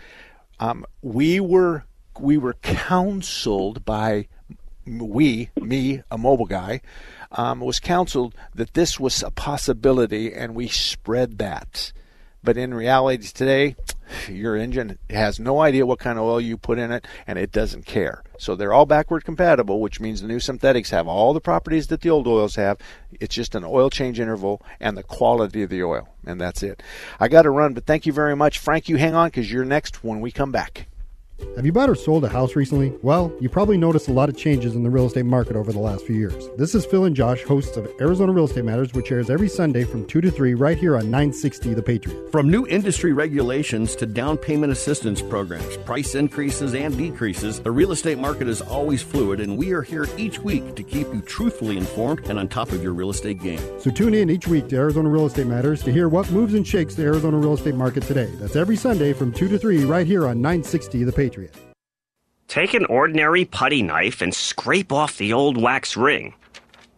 [0.61, 1.85] Um, we were
[2.21, 4.29] we were counseled by
[4.87, 6.81] we me a Mobil guy
[7.33, 11.93] um, was counseled that this was a possibility, and we spread that.
[12.43, 13.77] But in reality today,
[14.29, 17.53] your engine has no idea what kind of oil you put in it and it
[17.53, 18.23] doesn't care.
[18.39, 22.01] So they're all backward compatible, which means the new synthetics have all the properties that
[22.01, 22.79] the old oils have.
[23.21, 26.09] It's just an oil change interval and the quality of the oil.
[26.25, 26.83] And that's it.
[27.19, 28.59] I got to run, but thank you very much.
[28.59, 30.87] Frank, you hang on because you're next when we come back.
[31.59, 32.93] Have you bought or sold a house recently?
[33.03, 35.79] Well, you probably noticed a lot of changes in the real estate market over the
[35.79, 36.49] last few years.
[36.57, 39.85] This is Phil and Josh, hosts of Arizona Real Estate Matters, which airs every Sunday
[39.85, 42.31] from 2 to 3 right here on 960 The Patriot.
[42.33, 47.93] From new industry regulations to down payment assistance programs, price increases and decreases, the real
[47.93, 51.77] estate market is always fluid, and we are here each week to keep you truthfully
[51.77, 53.61] informed and on top of your real estate game.
[53.81, 56.67] So tune in each week to Arizona Real Estate Matters to hear what moves and
[56.67, 58.31] shakes the Arizona real estate market today.
[58.35, 61.28] That's every Sunday from 2 to 3 right here on 960 The Patriot.
[62.49, 66.35] Take an ordinary putty knife and scrape off the old wax ring.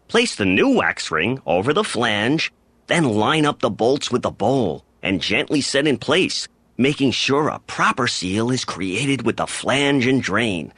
[0.08, 2.52] Place the new wax ring over the flange,
[2.86, 7.48] then line up the bolts with the bowl and gently set in place, making sure
[7.48, 10.72] a proper seal is created with the flange and drain.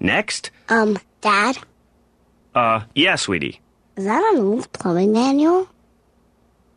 [0.00, 0.50] Next.
[0.68, 1.58] Um, Dad?
[2.54, 3.60] Uh, yeah, sweetie.
[3.96, 5.68] Is that an old plumbing manual?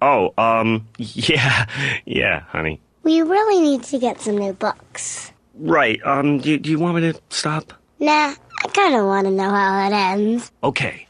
[0.01, 1.65] Oh, um, yeah,
[2.05, 2.80] yeah, honey.
[3.03, 5.32] We really need to get some new books.
[5.58, 5.99] Right.
[6.05, 7.74] Um, do, do you want me to stop?
[7.99, 8.34] Nah,
[8.64, 10.51] I kind of want to know how it ends.
[10.64, 11.08] Okay.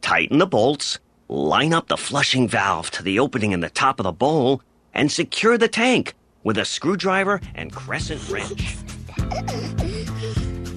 [0.00, 4.04] Tighten the bolts, line up the flushing valve to the opening in the top of
[4.04, 4.62] the bowl,
[4.92, 8.76] and secure the tank with a screwdriver and crescent wrench.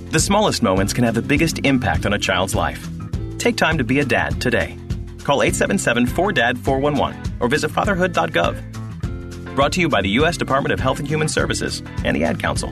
[0.09, 2.87] The smallest moments can have the biggest impact on a child's life.
[3.39, 4.77] Take time to be a dad today.
[5.25, 9.53] Call 877 4DAD 411 or visit fatherhood.gov.
[9.53, 10.37] Brought to you by the U.S.
[10.37, 12.71] Department of Health and Human Services and the Ad Council.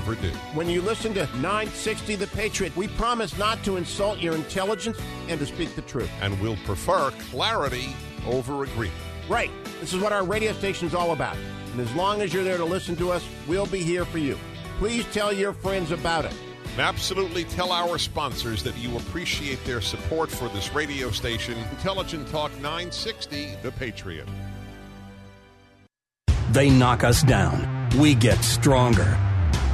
[0.00, 0.28] do.
[0.54, 5.38] When you listen to 960 The Patriot, we promise not to insult your intelligence and
[5.40, 6.10] to speak the truth.
[6.20, 7.94] And we'll prefer clarity
[8.26, 9.00] over agreement.
[9.28, 9.50] Right.
[9.80, 11.36] This is what our radio station is all about.
[11.72, 14.38] And as long as you're there to listen to us, we'll be here for you.
[14.78, 16.34] Please tell your friends about it.
[16.72, 22.28] And Absolutely tell our sponsors that you appreciate their support for this radio station, Intelligent
[22.28, 24.28] Talk 960, The Patriot.
[26.52, 27.88] They knock us down.
[27.98, 29.18] We get stronger.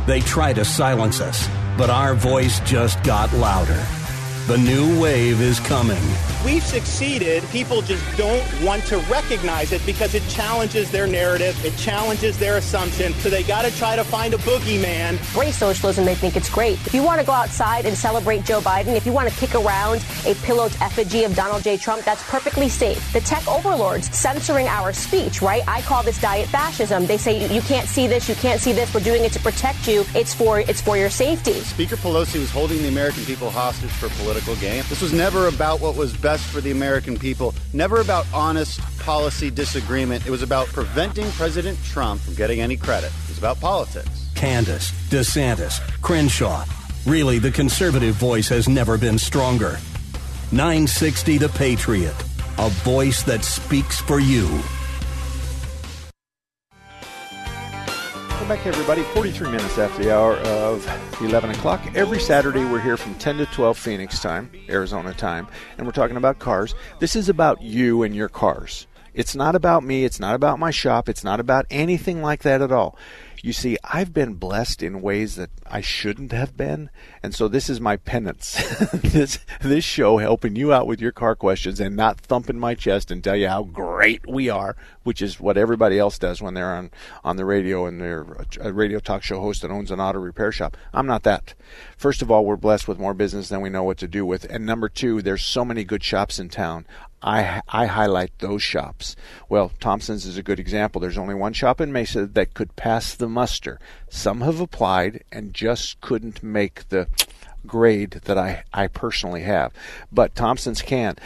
[0.07, 1.48] They try to silence us,
[1.78, 4.01] but our voice just got louder.
[4.49, 6.03] The new wave is coming.
[6.45, 7.45] We've succeeded.
[7.51, 12.57] People just don't want to recognize it because it challenges their narrative, it challenges their
[12.57, 13.12] assumption.
[13.14, 15.11] So they got to try to find a boogeyman.
[15.28, 16.84] Embrace socialism, they think it's great.
[16.84, 19.55] If you want to go outside and celebrate Joe Biden, if you want to kick
[19.55, 21.76] around a pillowed effigy of Donald J.
[21.76, 23.12] Trump, that's perfectly safe.
[23.12, 25.62] The tech overlords censoring our speech, right?
[25.68, 27.07] I call this diet fascism.
[27.07, 28.93] They say you can't see this, you can't see this.
[28.93, 30.05] We're doing it to protect you.
[30.16, 31.61] It's for it's for your safety.
[31.61, 34.84] Speaker Pelosi was holding the American people hostage for political gain.
[34.88, 39.50] This was never about what was best for the American people, never about honest policy
[39.50, 40.26] disagreement.
[40.26, 43.12] It was about preventing President Trump from getting any credit.
[43.24, 44.26] It was about politics.
[44.34, 46.64] Candace, DeSantis, Crenshaw.
[47.06, 49.78] Really, the conservative voice has never been stronger.
[50.52, 52.16] 960 The Patriot,
[52.58, 54.48] a voice that speaks for you.
[58.43, 59.03] Welcome back, everybody.
[59.14, 60.84] 43 minutes after the hour of
[61.20, 61.80] 11 o'clock.
[61.95, 65.47] Every Saturday, we're here from 10 to 12 Phoenix time, Arizona time,
[65.78, 66.74] and we're talking about cars.
[66.99, 68.88] This is about you and your cars.
[69.14, 70.05] It's not about me.
[70.05, 71.09] It's not about my shop.
[71.09, 72.99] It's not about anything like that at all.
[73.45, 76.90] You see, I've been blessed in ways that I shouldn't have been,
[77.24, 78.53] and so this is my penance.
[78.93, 83.11] this this show helping you out with your car questions and not thumping my chest
[83.11, 86.72] and tell you how great we are, which is what everybody else does when they're
[86.72, 86.93] on
[87.24, 88.24] on the radio and they're
[88.61, 90.76] a radio talk show host that owns an auto repair shop.
[90.95, 91.55] I'm not that.
[91.97, 94.45] First of all, we're blessed with more business than we know what to do with,
[94.45, 96.86] and number two, there's so many good shops in town.
[97.22, 99.14] I, I highlight those shops.
[99.48, 101.00] Well, Thompson's is a good example.
[101.00, 103.78] There's only one shop in Mesa that could pass the muster.
[104.08, 107.06] Some have applied and just couldn't make the
[107.66, 109.72] grade that I, I personally have.
[110.10, 111.16] But Thompson's can.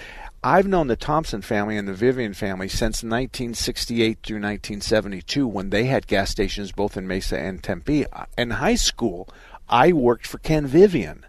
[0.44, 5.86] I've known the Thompson family and the Vivian family since 1968 through 1972 when they
[5.86, 8.06] had gas stations both in Mesa and Tempe.
[8.38, 9.28] In high school,
[9.68, 11.24] I worked for Ken Vivian.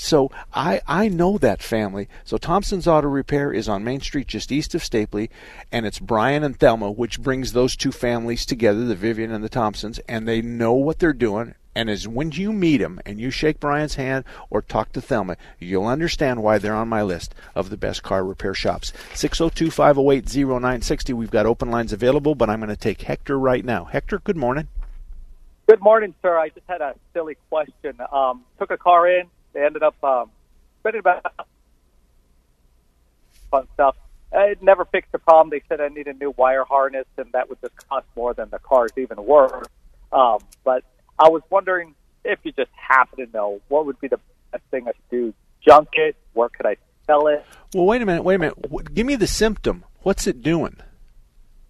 [0.00, 2.08] So I, I know that family.
[2.24, 5.28] So Thompson's Auto Repair is on Main Street just east of Stapley,
[5.70, 9.50] and it's Brian and Thelma, which brings those two families together, the Vivian and the
[9.50, 11.54] Thompsons, and they know what they're doing.
[11.74, 15.36] And as when you meet them and you shake Brian's hand or talk to Thelma,
[15.58, 18.94] you'll understand why they're on my list of the best car repair shops.
[19.12, 21.12] 602 508 0960.
[21.12, 23.84] We've got open lines available, but I'm going to take Hector right now.
[23.84, 24.66] Hector, good morning.
[25.68, 26.38] Good morning, sir.
[26.38, 27.98] I just had a silly question.
[28.10, 30.30] Um, took a car in, they ended up um,
[30.80, 31.24] spending about
[33.50, 33.96] fun stuff.
[34.32, 35.50] It never fixed the problem.
[35.50, 38.48] They said I need a new wire harness, and that would just cost more than
[38.50, 39.68] the car's even worth.
[40.12, 40.84] Um, but
[41.18, 41.94] I was wondering
[42.24, 44.20] if you just happen to know what would be the
[44.52, 45.34] best thing I should do.
[45.66, 46.16] Junk it?
[46.32, 46.76] Where could I
[47.06, 47.44] sell it?
[47.74, 48.22] Well, wait a minute.
[48.22, 48.94] Wait a minute.
[48.94, 49.84] Give me the symptom.
[50.02, 50.76] What's it doing?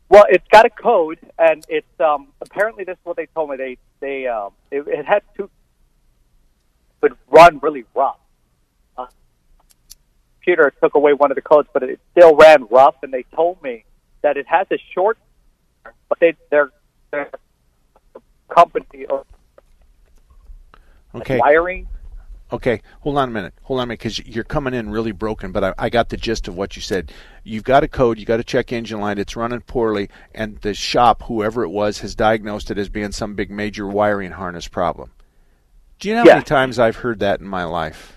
[0.08, 3.56] Well, it's got a code, and it's um, apparently this is what they told me.
[3.56, 5.48] They they um, it, it had two
[7.02, 8.18] would run really rough.
[8.96, 9.06] Uh,
[10.36, 13.62] computer took away one of the codes, but it still ran rough, and they told
[13.62, 13.84] me
[14.22, 15.18] that it has a short,
[16.08, 16.70] but they their
[17.10, 17.30] their
[18.48, 19.24] company or
[21.14, 21.38] okay.
[21.38, 21.88] wiring.
[22.52, 23.54] Okay, hold on a minute.
[23.62, 25.52] Hold on a minute, because you're coming in really broken.
[25.52, 27.12] But I, I got the gist of what you said.
[27.44, 28.18] You've got a code.
[28.18, 29.20] You got a check engine light.
[29.20, 33.34] It's running poorly, and the shop, whoever it was, has diagnosed it as being some
[33.34, 35.12] big major wiring harness problem.
[36.00, 36.34] Do you know how Yeah.
[36.34, 38.16] many times I've heard that in my life?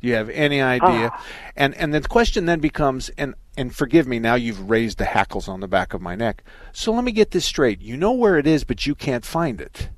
[0.00, 1.10] Do you have any idea?
[1.12, 1.22] Ah.
[1.56, 5.48] And and the question then becomes, and and forgive me, now you've raised the hackles
[5.48, 6.42] on the back of my neck.
[6.72, 7.80] So let me get this straight.
[7.80, 9.90] You know where it is, but you can't find it.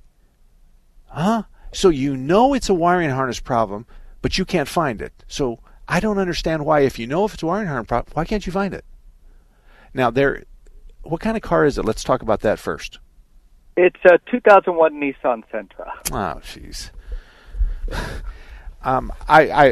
[1.07, 1.45] Huh?
[1.73, 3.87] So you know it's a wiring harness problem,
[4.23, 5.25] but you can't find it.
[5.27, 8.25] So I don't understand why, if you know if it's a wiring harness problem, why
[8.25, 8.85] can't you find it?
[9.93, 10.45] Now there,
[11.03, 11.85] what kind of car is it?
[11.85, 12.99] Let's talk about that first.
[13.81, 15.93] It's a 2001 Nissan Sentra.
[16.11, 16.91] Oh, jeez.
[18.83, 19.67] Um, I, I,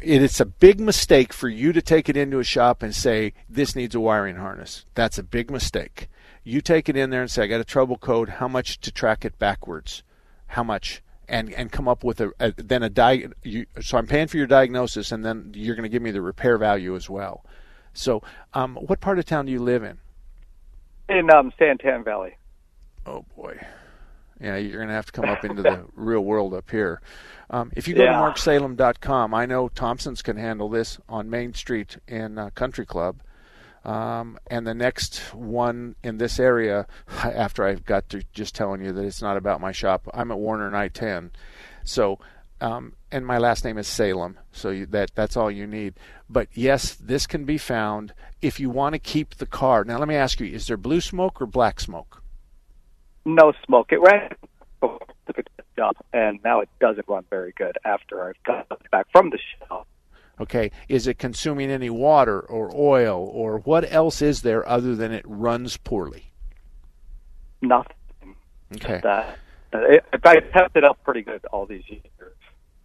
[0.00, 3.32] it is a big mistake for you to take it into a shop and say
[3.48, 4.86] this needs a wiring harness.
[4.94, 6.08] That's a big mistake.
[6.44, 8.28] You take it in there and say I got a trouble code.
[8.28, 10.04] How much to track it backwards?
[10.46, 11.02] How much?
[11.28, 14.36] And and come up with a, a then a di- you, So I'm paying for
[14.36, 17.44] your diagnosis, and then you're going to give me the repair value as well.
[17.92, 19.98] So, um, what part of town do you live in?
[21.08, 22.36] In um, Santan Valley.
[23.10, 23.58] Oh boy.
[24.40, 27.02] Yeah, you're going to have to come up into the real world up here.
[27.50, 28.12] Um, if you go Yeah.
[28.12, 33.20] to marksalem.com, I know Thompson's can handle this on Main Street in uh, Country Club.
[33.84, 36.86] Um, and the next one in this area,
[37.22, 40.38] after I've got to just telling you that it's not about my shop, I'm at
[40.38, 41.30] Warner and I-10.
[41.84, 42.18] So,
[42.62, 45.94] um, and my last name is Salem, so you, that that's all you need.
[46.28, 49.82] But yes, this can be found if you want to keep the car.
[49.82, 52.19] Now, let me ask you: Is there blue smoke or black smoke?
[53.24, 53.92] No smoke.
[53.92, 54.34] It ran.
[55.80, 59.38] up, and now it doesn't run very good after I've got it back from the
[59.38, 59.86] shell.
[60.40, 65.12] Okay, is it consuming any water or oil or what else is there other than
[65.12, 66.32] it runs poorly?
[67.60, 67.96] Nothing.
[68.76, 69.00] Okay.
[69.02, 69.38] That,
[69.72, 72.02] it, I kept it up pretty good all these years.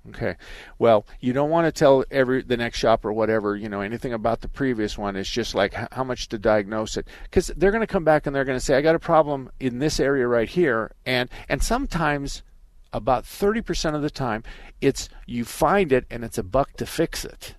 [0.10, 0.36] Okay.
[0.78, 4.14] Well, you don't want to tell every the next shop or whatever, you know, anything
[4.14, 5.16] about the previous one.
[5.16, 8.36] It's just like how much to diagnose it cuz they're going to come back and
[8.36, 11.64] they're going to say I got a problem in this area right here and and
[11.64, 12.44] sometimes
[12.94, 14.44] about 30% of the time
[14.80, 17.56] it's you find it and it's a buck to fix it.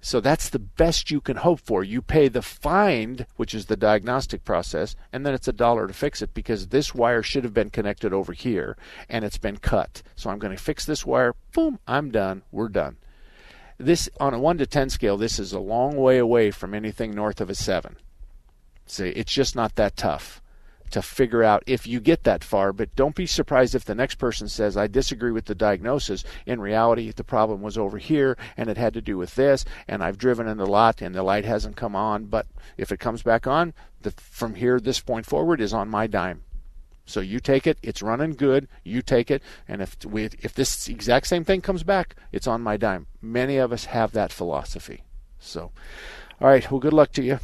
[0.00, 1.82] So that's the best you can hope for.
[1.82, 5.92] You pay the find, which is the diagnostic process, and then it's a dollar to
[5.92, 8.76] fix it because this wire should have been connected over here
[9.08, 10.02] and it's been cut.
[10.14, 11.34] So I'm going to fix this wire.
[11.52, 12.42] Boom, I'm done.
[12.52, 12.96] We're done.
[13.76, 17.12] This on a 1 to 10 scale, this is a long way away from anything
[17.12, 17.96] north of a 7.
[18.86, 20.40] See, it's just not that tough
[20.90, 24.16] to figure out if you get that far, but don't be surprised if the next
[24.16, 26.24] person says, I disagree with the diagnosis.
[26.46, 30.02] In reality, the problem was over here and it had to do with this, and
[30.02, 33.22] I've driven in the lot and the light hasn't come on, but if it comes
[33.22, 36.42] back on, the, from here, this point forward is on my dime.
[37.04, 40.88] So you take it, it's running good, you take it, and if we, if this
[40.88, 43.06] exact same thing comes back, it's on my dime.
[43.22, 45.04] Many of us have that philosophy.
[45.38, 45.72] So,
[46.40, 47.38] all right, well, good luck to you.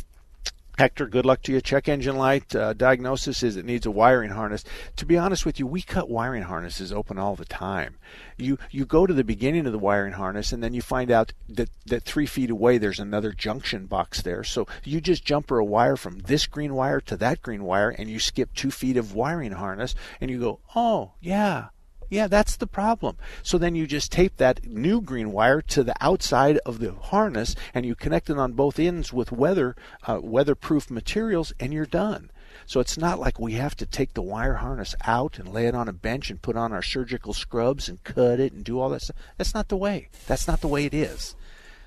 [0.76, 1.60] Hector, good luck to you.
[1.60, 2.54] Check engine light.
[2.54, 4.64] Uh, diagnosis is it needs a wiring harness.
[4.96, 7.96] To be honest with you, we cut wiring harnesses open all the time.
[8.36, 11.32] You you go to the beginning of the wiring harness and then you find out
[11.48, 14.42] that, that three feet away there's another junction box there.
[14.42, 18.10] So you just jumper a wire from this green wire to that green wire and
[18.10, 21.68] you skip two feet of wiring harness and you go, oh yeah,
[22.10, 23.16] yeah, that's the problem.
[23.42, 27.54] So then you just tape that new green wire to the outside of the harness
[27.72, 29.76] and you connect it on both ends with weather
[30.06, 32.30] uh, weatherproof materials and you're done.
[32.66, 35.74] So it's not like we have to take the wire harness out and lay it
[35.74, 38.90] on a bench and put on our surgical scrubs and cut it and do all
[38.90, 39.16] that stuff.
[39.36, 40.08] That's not the way.
[40.26, 41.34] That's not the way it is.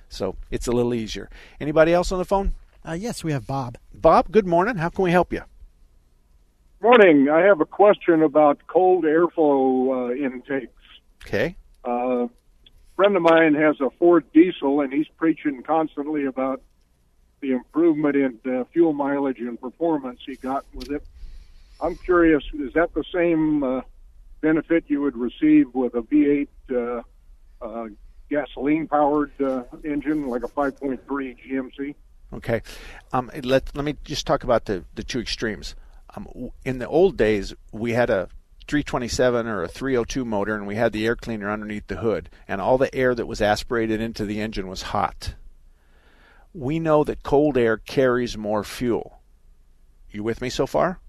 [0.09, 1.29] So it's a little easier.
[1.59, 2.53] Anybody else on the phone?
[2.87, 3.77] Uh, yes, we have Bob.
[3.93, 4.77] Bob, good morning.
[4.77, 5.41] How can we help you?
[6.79, 7.27] Morning.
[7.27, 10.71] I have a question about cold airflow uh, intakes.
[11.25, 11.55] Okay.
[11.85, 12.29] Uh, a
[12.95, 16.61] friend of mine has a Ford diesel, and he's preaching constantly about
[17.41, 21.03] the improvement in uh, fuel mileage and performance he got with it.
[21.81, 23.81] I'm curious, is that the same uh,
[24.41, 27.01] benefit you would receive with a V8 uh,
[27.61, 27.87] uh,
[28.29, 31.95] gasoline powered uh, engine, like a 5.3 GMC?
[32.33, 32.61] Okay.
[33.13, 35.75] Um, let, let me just talk about the, the two extremes.
[36.15, 38.29] Um, in the old days, we had a
[38.67, 42.59] 327 or a 302 motor, and we had the air cleaner underneath the hood, and
[42.59, 45.35] all the air that was aspirated into the engine was hot.
[46.53, 49.21] We know that cold air carries more fuel.
[50.09, 50.99] You with me so far?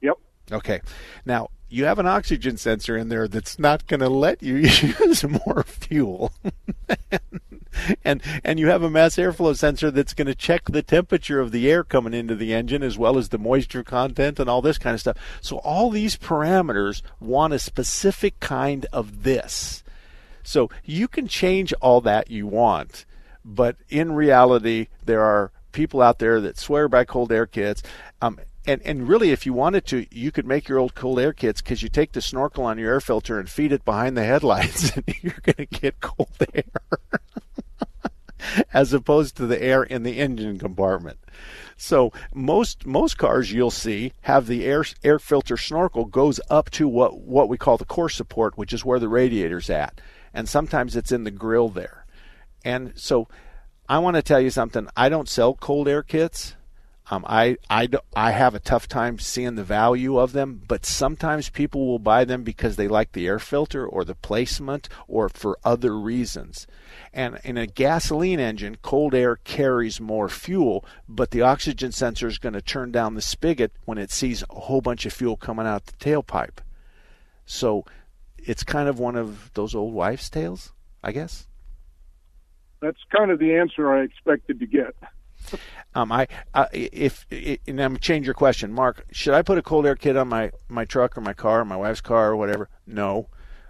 [0.00, 0.16] Yep.
[0.52, 0.80] Okay.
[1.24, 4.56] Now, you have an oxygen sensor in there that's not going to let you
[5.00, 6.32] use more fuel.
[8.04, 11.52] and and you have a mass airflow sensor that's going to check the temperature of
[11.52, 14.78] the air coming into the engine as well as the moisture content and all this
[14.78, 15.16] kind of stuff.
[15.40, 19.82] So all these parameters want a specific kind of this.
[20.42, 23.04] So you can change all that you want,
[23.44, 27.82] but in reality there are people out there that swear by cold air kits.
[28.22, 31.32] Um, and and really, if you wanted to, you could make your old cold air
[31.32, 34.24] kits because you take the snorkel on your air filter and feed it behind the
[34.24, 36.64] headlights, and you're going to get cold air,
[38.72, 41.18] as opposed to the air in the engine compartment.
[41.76, 46.88] So most most cars you'll see have the air air filter snorkel goes up to
[46.88, 50.00] what what we call the core support, which is where the radiator's at,
[50.34, 52.04] and sometimes it's in the grill there.
[52.64, 53.28] And so,
[53.88, 54.88] I want to tell you something.
[54.96, 56.56] I don't sell cold air kits
[57.08, 61.50] um, I, I, I have a tough time seeing the value of them, but sometimes
[61.50, 65.56] people will buy them because they like the air filter or the placement or for
[65.64, 66.66] other reasons.
[67.12, 72.38] And in a gasoline engine, cold air carries more fuel, but the oxygen sensor is
[72.38, 75.66] going to turn down the spigot when it sees a whole bunch of fuel coming
[75.66, 76.58] out the tailpipe.
[77.44, 77.84] So
[78.36, 80.72] it's kind of one of those old wives' tales,
[81.04, 81.46] I guess.
[82.80, 84.94] That's kind of the answer I expected to get.
[85.94, 89.06] Um, I, uh, if, and I'm change your question, Mark.
[89.12, 91.64] Should I put a cold air kit on my my truck or my car, or
[91.64, 92.68] my wife's car, or whatever?
[92.86, 93.28] No.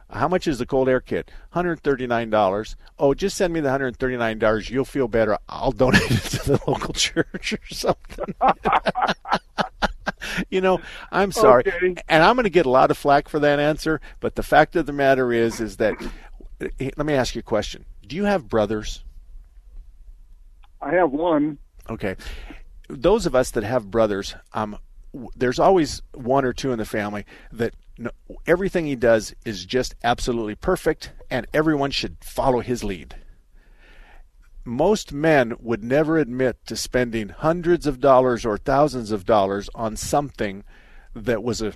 [0.08, 1.32] How much is the cold air kit?
[1.54, 2.76] $139.
[2.98, 4.70] Oh, just send me the $139.
[4.70, 5.36] You'll feel better.
[5.48, 8.32] I'll donate it to the local church or something.
[10.50, 11.64] you know, I'm sorry.
[11.66, 11.96] Okay.
[12.08, 14.76] And I'm going to get a lot of flack for that answer, but the fact
[14.76, 15.96] of the matter is is that
[16.60, 17.84] let me ask you a question.
[18.06, 19.04] Do you have brothers?
[20.80, 21.58] I have one.
[21.88, 22.16] Okay.
[22.88, 24.78] Those of us that have brothers, um,
[25.34, 28.10] there's always one or two in the family that no,
[28.46, 33.16] everything he does is just absolutely perfect, and everyone should follow his lead.
[34.64, 39.96] Most men would never admit to spending hundreds of dollars or thousands of dollars on
[39.96, 40.64] something
[41.14, 41.72] that was a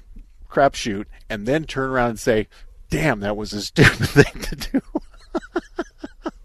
[0.50, 2.48] crapshoot and then turn around and say,
[2.90, 4.80] damn, that was a stupid thing to do.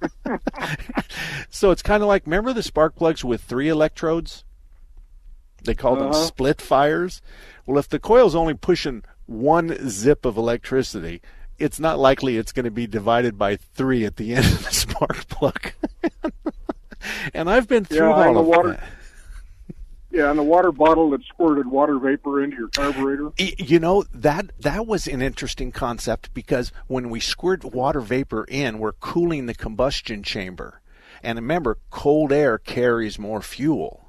[1.49, 4.43] so it's kind of like remember the spark plugs with three electrodes?
[5.63, 6.25] They call them Uh-huh.
[6.25, 7.21] split fires.
[7.65, 11.21] Well, if the coil's only pushing one zip of electricity,
[11.57, 14.71] it's not likely it's going to be divided by three at the end of the
[14.71, 15.71] spark plug.
[17.33, 18.69] and I've been through Yeah, all of water.
[18.73, 18.83] that.
[20.15, 23.31] Yeah, and the water bottle that squirted water vapor into your carburetor.
[23.37, 28.79] You know that that was an interesting concept because when we squirt water vapor in,
[28.79, 30.79] we're cooling the combustion chamber,
[31.21, 34.07] and remember, cold air carries more fuel.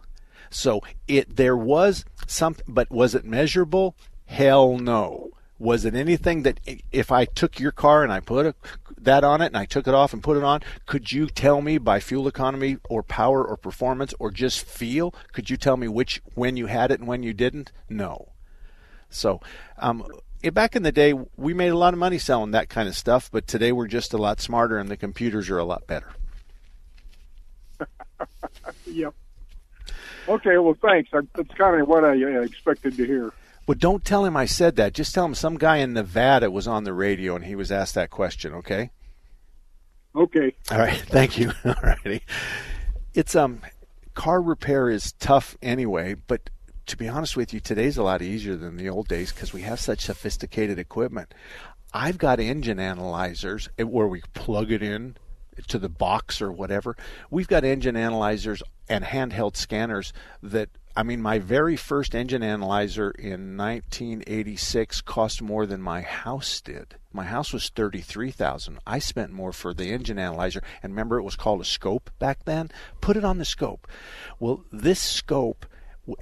[0.49, 3.97] So it there was some, but was it measurable?
[4.27, 5.31] Hell no.
[5.59, 6.61] Was it anything that
[6.93, 8.55] if I took your car and I put a,
[8.99, 11.61] that on it and I took it off and put it on, could you tell
[11.61, 15.15] me by fuel economy or power or performance or just feel?
[15.33, 17.73] Could you tell me which when you had it and when you didn't?
[17.89, 18.33] No.
[19.09, 19.41] So,
[19.79, 20.07] um,
[20.53, 23.31] back in the day, we made a lot of money selling that kind of stuff,
[23.31, 26.11] but today we're just a lot smarter and the computers are a lot better.
[28.87, 29.15] Yep.
[30.29, 31.11] Okay, well, thanks.
[31.13, 33.33] That's kind of what I uh, expected to hear.
[33.67, 34.95] But don't tell him I said that.
[34.95, 37.97] Just tell him some guy in Nevada was on the radio and he was asked
[37.97, 38.91] that question, okay?
[40.15, 40.55] Okay.
[40.71, 41.53] All right, thank you.
[41.65, 42.23] All righty.
[43.13, 43.61] It's um
[44.15, 46.49] car repair is tough anyway, but
[46.87, 49.63] to be honest with you, today's a lot easier than the old days because we
[49.63, 51.35] have such sophisticated equipment.
[51.93, 55.17] I've got engine analyzers where we plug it in
[55.69, 56.97] to the box or whatever.
[57.31, 60.13] We've got engine analyzers and handheld scanners
[60.43, 60.69] that
[60.99, 66.95] I mean my very first engine analyzer in 1986 cost more than my house did.
[67.13, 68.79] My house was 33,000.
[68.87, 72.47] I spent more for the engine analyzer and remember it was called a scope back
[72.47, 72.71] then.
[73.03, 73.87] Put it on the scope.
[74.41, 75.67] Well, this scope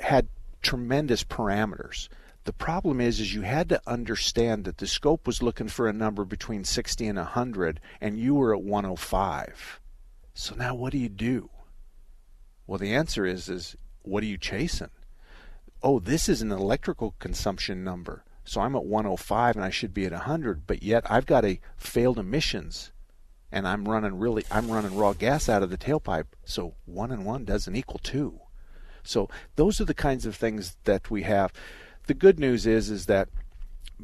[0.00, 0.26] had
[0.60, 2.08] tremendous parameters.
[2.42, 5.92] The problem is, is you had to understand that the scope was looking for a
[5.92, 9.80] number between 60 and 100, and you were at 105.
[10.34, 11.48] So now what do you do?
[12.66, 14.90] Well, the answer is, is what are you chasing?
[15.82, 18.24] Oh, this is an electrical consumption number.
[18.44, 21.60] So I'm at 105 and I should be at 100, but yet I've got a
[21.76, 22.92] failed emissions
[23.50, 26.26] and I'm running really I'm running raw gas out of the tailpipe.
[26.44, 28.40] So 1 and 1 doesn't equal 2.
[29.02, 31.52] So those are the kinds of things that we have.
[32.06, 33.28] The good news is is that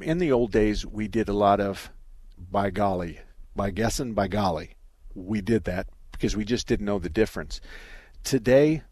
[0.01, 1.91] in the old days we did a lot of
[2.39, 3.21] by golly,
[3.55, 4.77] by guessing, by golly.
[5.15, 7.61] We did that because we just didn't know the difference.
[8.23, 8.83] Today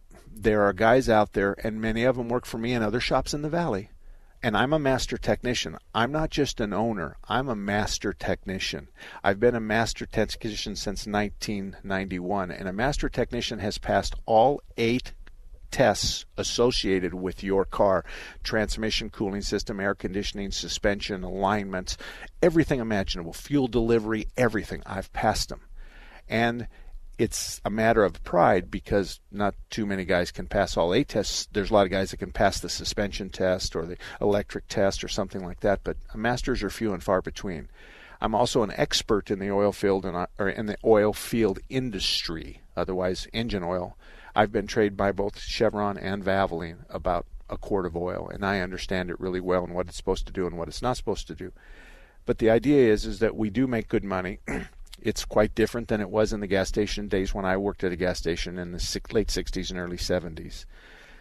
[0.43, 3.35] there are guys out there and many of them work for me in other shops
[3.35, 3.91] in the valley.
[4.41, 5.77] And I'm a master technician.
[5.93, 7.17] I'm not just an owner.
[7.29, 8.89] I'm a master technician.
[9.25, 15.13] I've been a master technician since 1991, and a master technician has passed all eight
[15.73, 18.05] tests associated with your car
[18.45, 21.97] transmission, cooling system, air conditioning, suspension, alignments,
[22.41, 24.83] everything imaginable, fuel delivery, everything.
[24.87, 25.63] I've passed them.
[26.29, 26.69] And
[27.19, 31.49] it's a matter of pride because not too many guys can pass all eight tests.
[31.53, 35.03] There's a lot of guys that can pass the suspension test or the electric test
[35.03, 37.69] or something like that, but masters are few and far between.
[38.21, 42.63] I'm also an expert in the oil field and or in the oil field industry,
[42.77, 43.97] otherwise engine oil.
[44.35, 48.61] I've been trained by both Chevron and Valvoline about a quart of oil, and I
[48.61, 51.27] understand it really well and what it's supposed to do and what it's not supposed
[51.29, 51.53] to do.
[52.27, 54.39] But the idea is is that we do make good money.
[55.01, 57.93] it's quite different than it was in the gas station days when I worked at
[57.93, 60.65] a gas station in the late 60s and early 70s.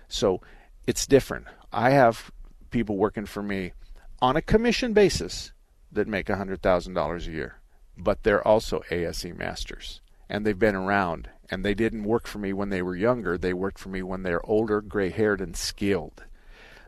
[0.08, 0.42] So
[0.86, 1.48] it's different.
[1.72, 2.32] I have
[2.72, 3.74] people working for me
[4.22, 5.52] on a commission basis
[5.92, 7.58] that make $100,000 a year,
[7.98, 12.52] but they're also ASE masters and they've been around and they didn't work for me
[12.52, 13.38] when they were younger.
[13.38, 16.24] They worked for me when they're older, gray haired, and skilled.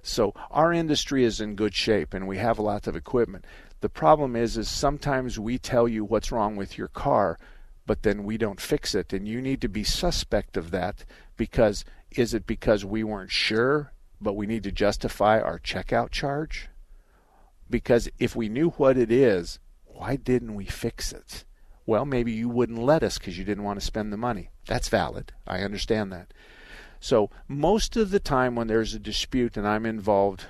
[0.02, 3.46] So our industry is in good shape and we have lots of equipment.
[3.82, 7.40] The problem is is sometimes we tell you what's wrong with your car,
[7.86, 11.06] but then we don't fix it and you need to be suspect of that
[11.38, 16.68] because is it because we weren't sure but we need to justify our checkout charge?
[17.70, 21.46] Because if we knew what it is, why didn't we fix it?
[21.86, 24.50] Well, maybe you wouldn't let us because you didn't want to spend the money.
[24.68, 25.32] That's valid.
[25.48, 26.34] I understand that.
[27.00, 30.46] So, most of the time when there's a dispute and I'm involved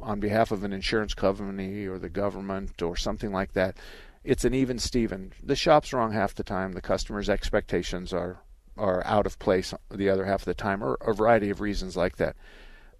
[0.00, 3.76] on behalf of an insurance company or the government or something like that,
[4.24, 5.32] it's an even Steven.
[5.42, 6.72] The shop's wrong half the time.
[6.72, 8.40] The customer's expectations are
[8.76, 11.94] are out of place the other half of the time, or a variety of reasons
[11.96, 12.34] like that.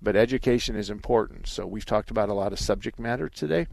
[0.02, 1.46] But education is important.
[1.46, 3.68] So we've talked about a lot of subject matter today.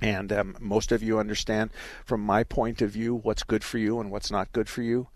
[0.00, 1.70] And um, most of you understand,
[2.04, 5.08] from my point of view, what's good for you and what's not good for you.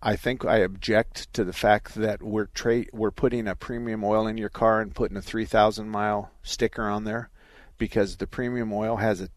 [0.00, 4.26] I think I object to the fact that we're tra- we're putting a premium oil
[4.28, 7.30] in your car and putting a 3,000 mile sticker on there,
[7.78, 9.28] because the premium oil has a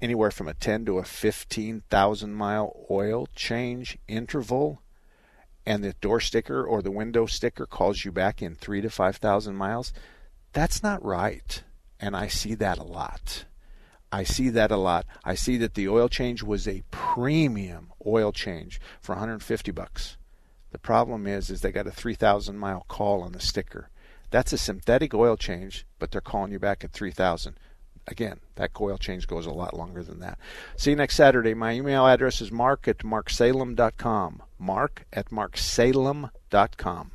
[0.00, 4.80] anywhere from a 10 to a 15,000 mile oil change interval,
[5.64, 9.56] and the door sticker or the window sticker calls you back in three to 5,000
[9.56, 9.92] miles.
[10.52, 11.62] That's not right,
[11.98, 13.44] and I see that a lot.
[14.12, 15.04] I see that a lot.
[15.24, 20.16] I see that the oil change was a premium oil change for 150 bucks.
[20.72, 23.88] The problem is is they got a 3000 mile call on the sticker.
[24.30, 27.56] That's a synthetic oil change, but they're calling you back at 3000.
[28.08, 30.38] Again, that oil change goes a lot longer than that.
[30.76, 31.54] See you next Saturday.
[31.54, 34.42] My email address is mark at marksalem.com.
[34.58, 37.10] Mark at marksalem.com.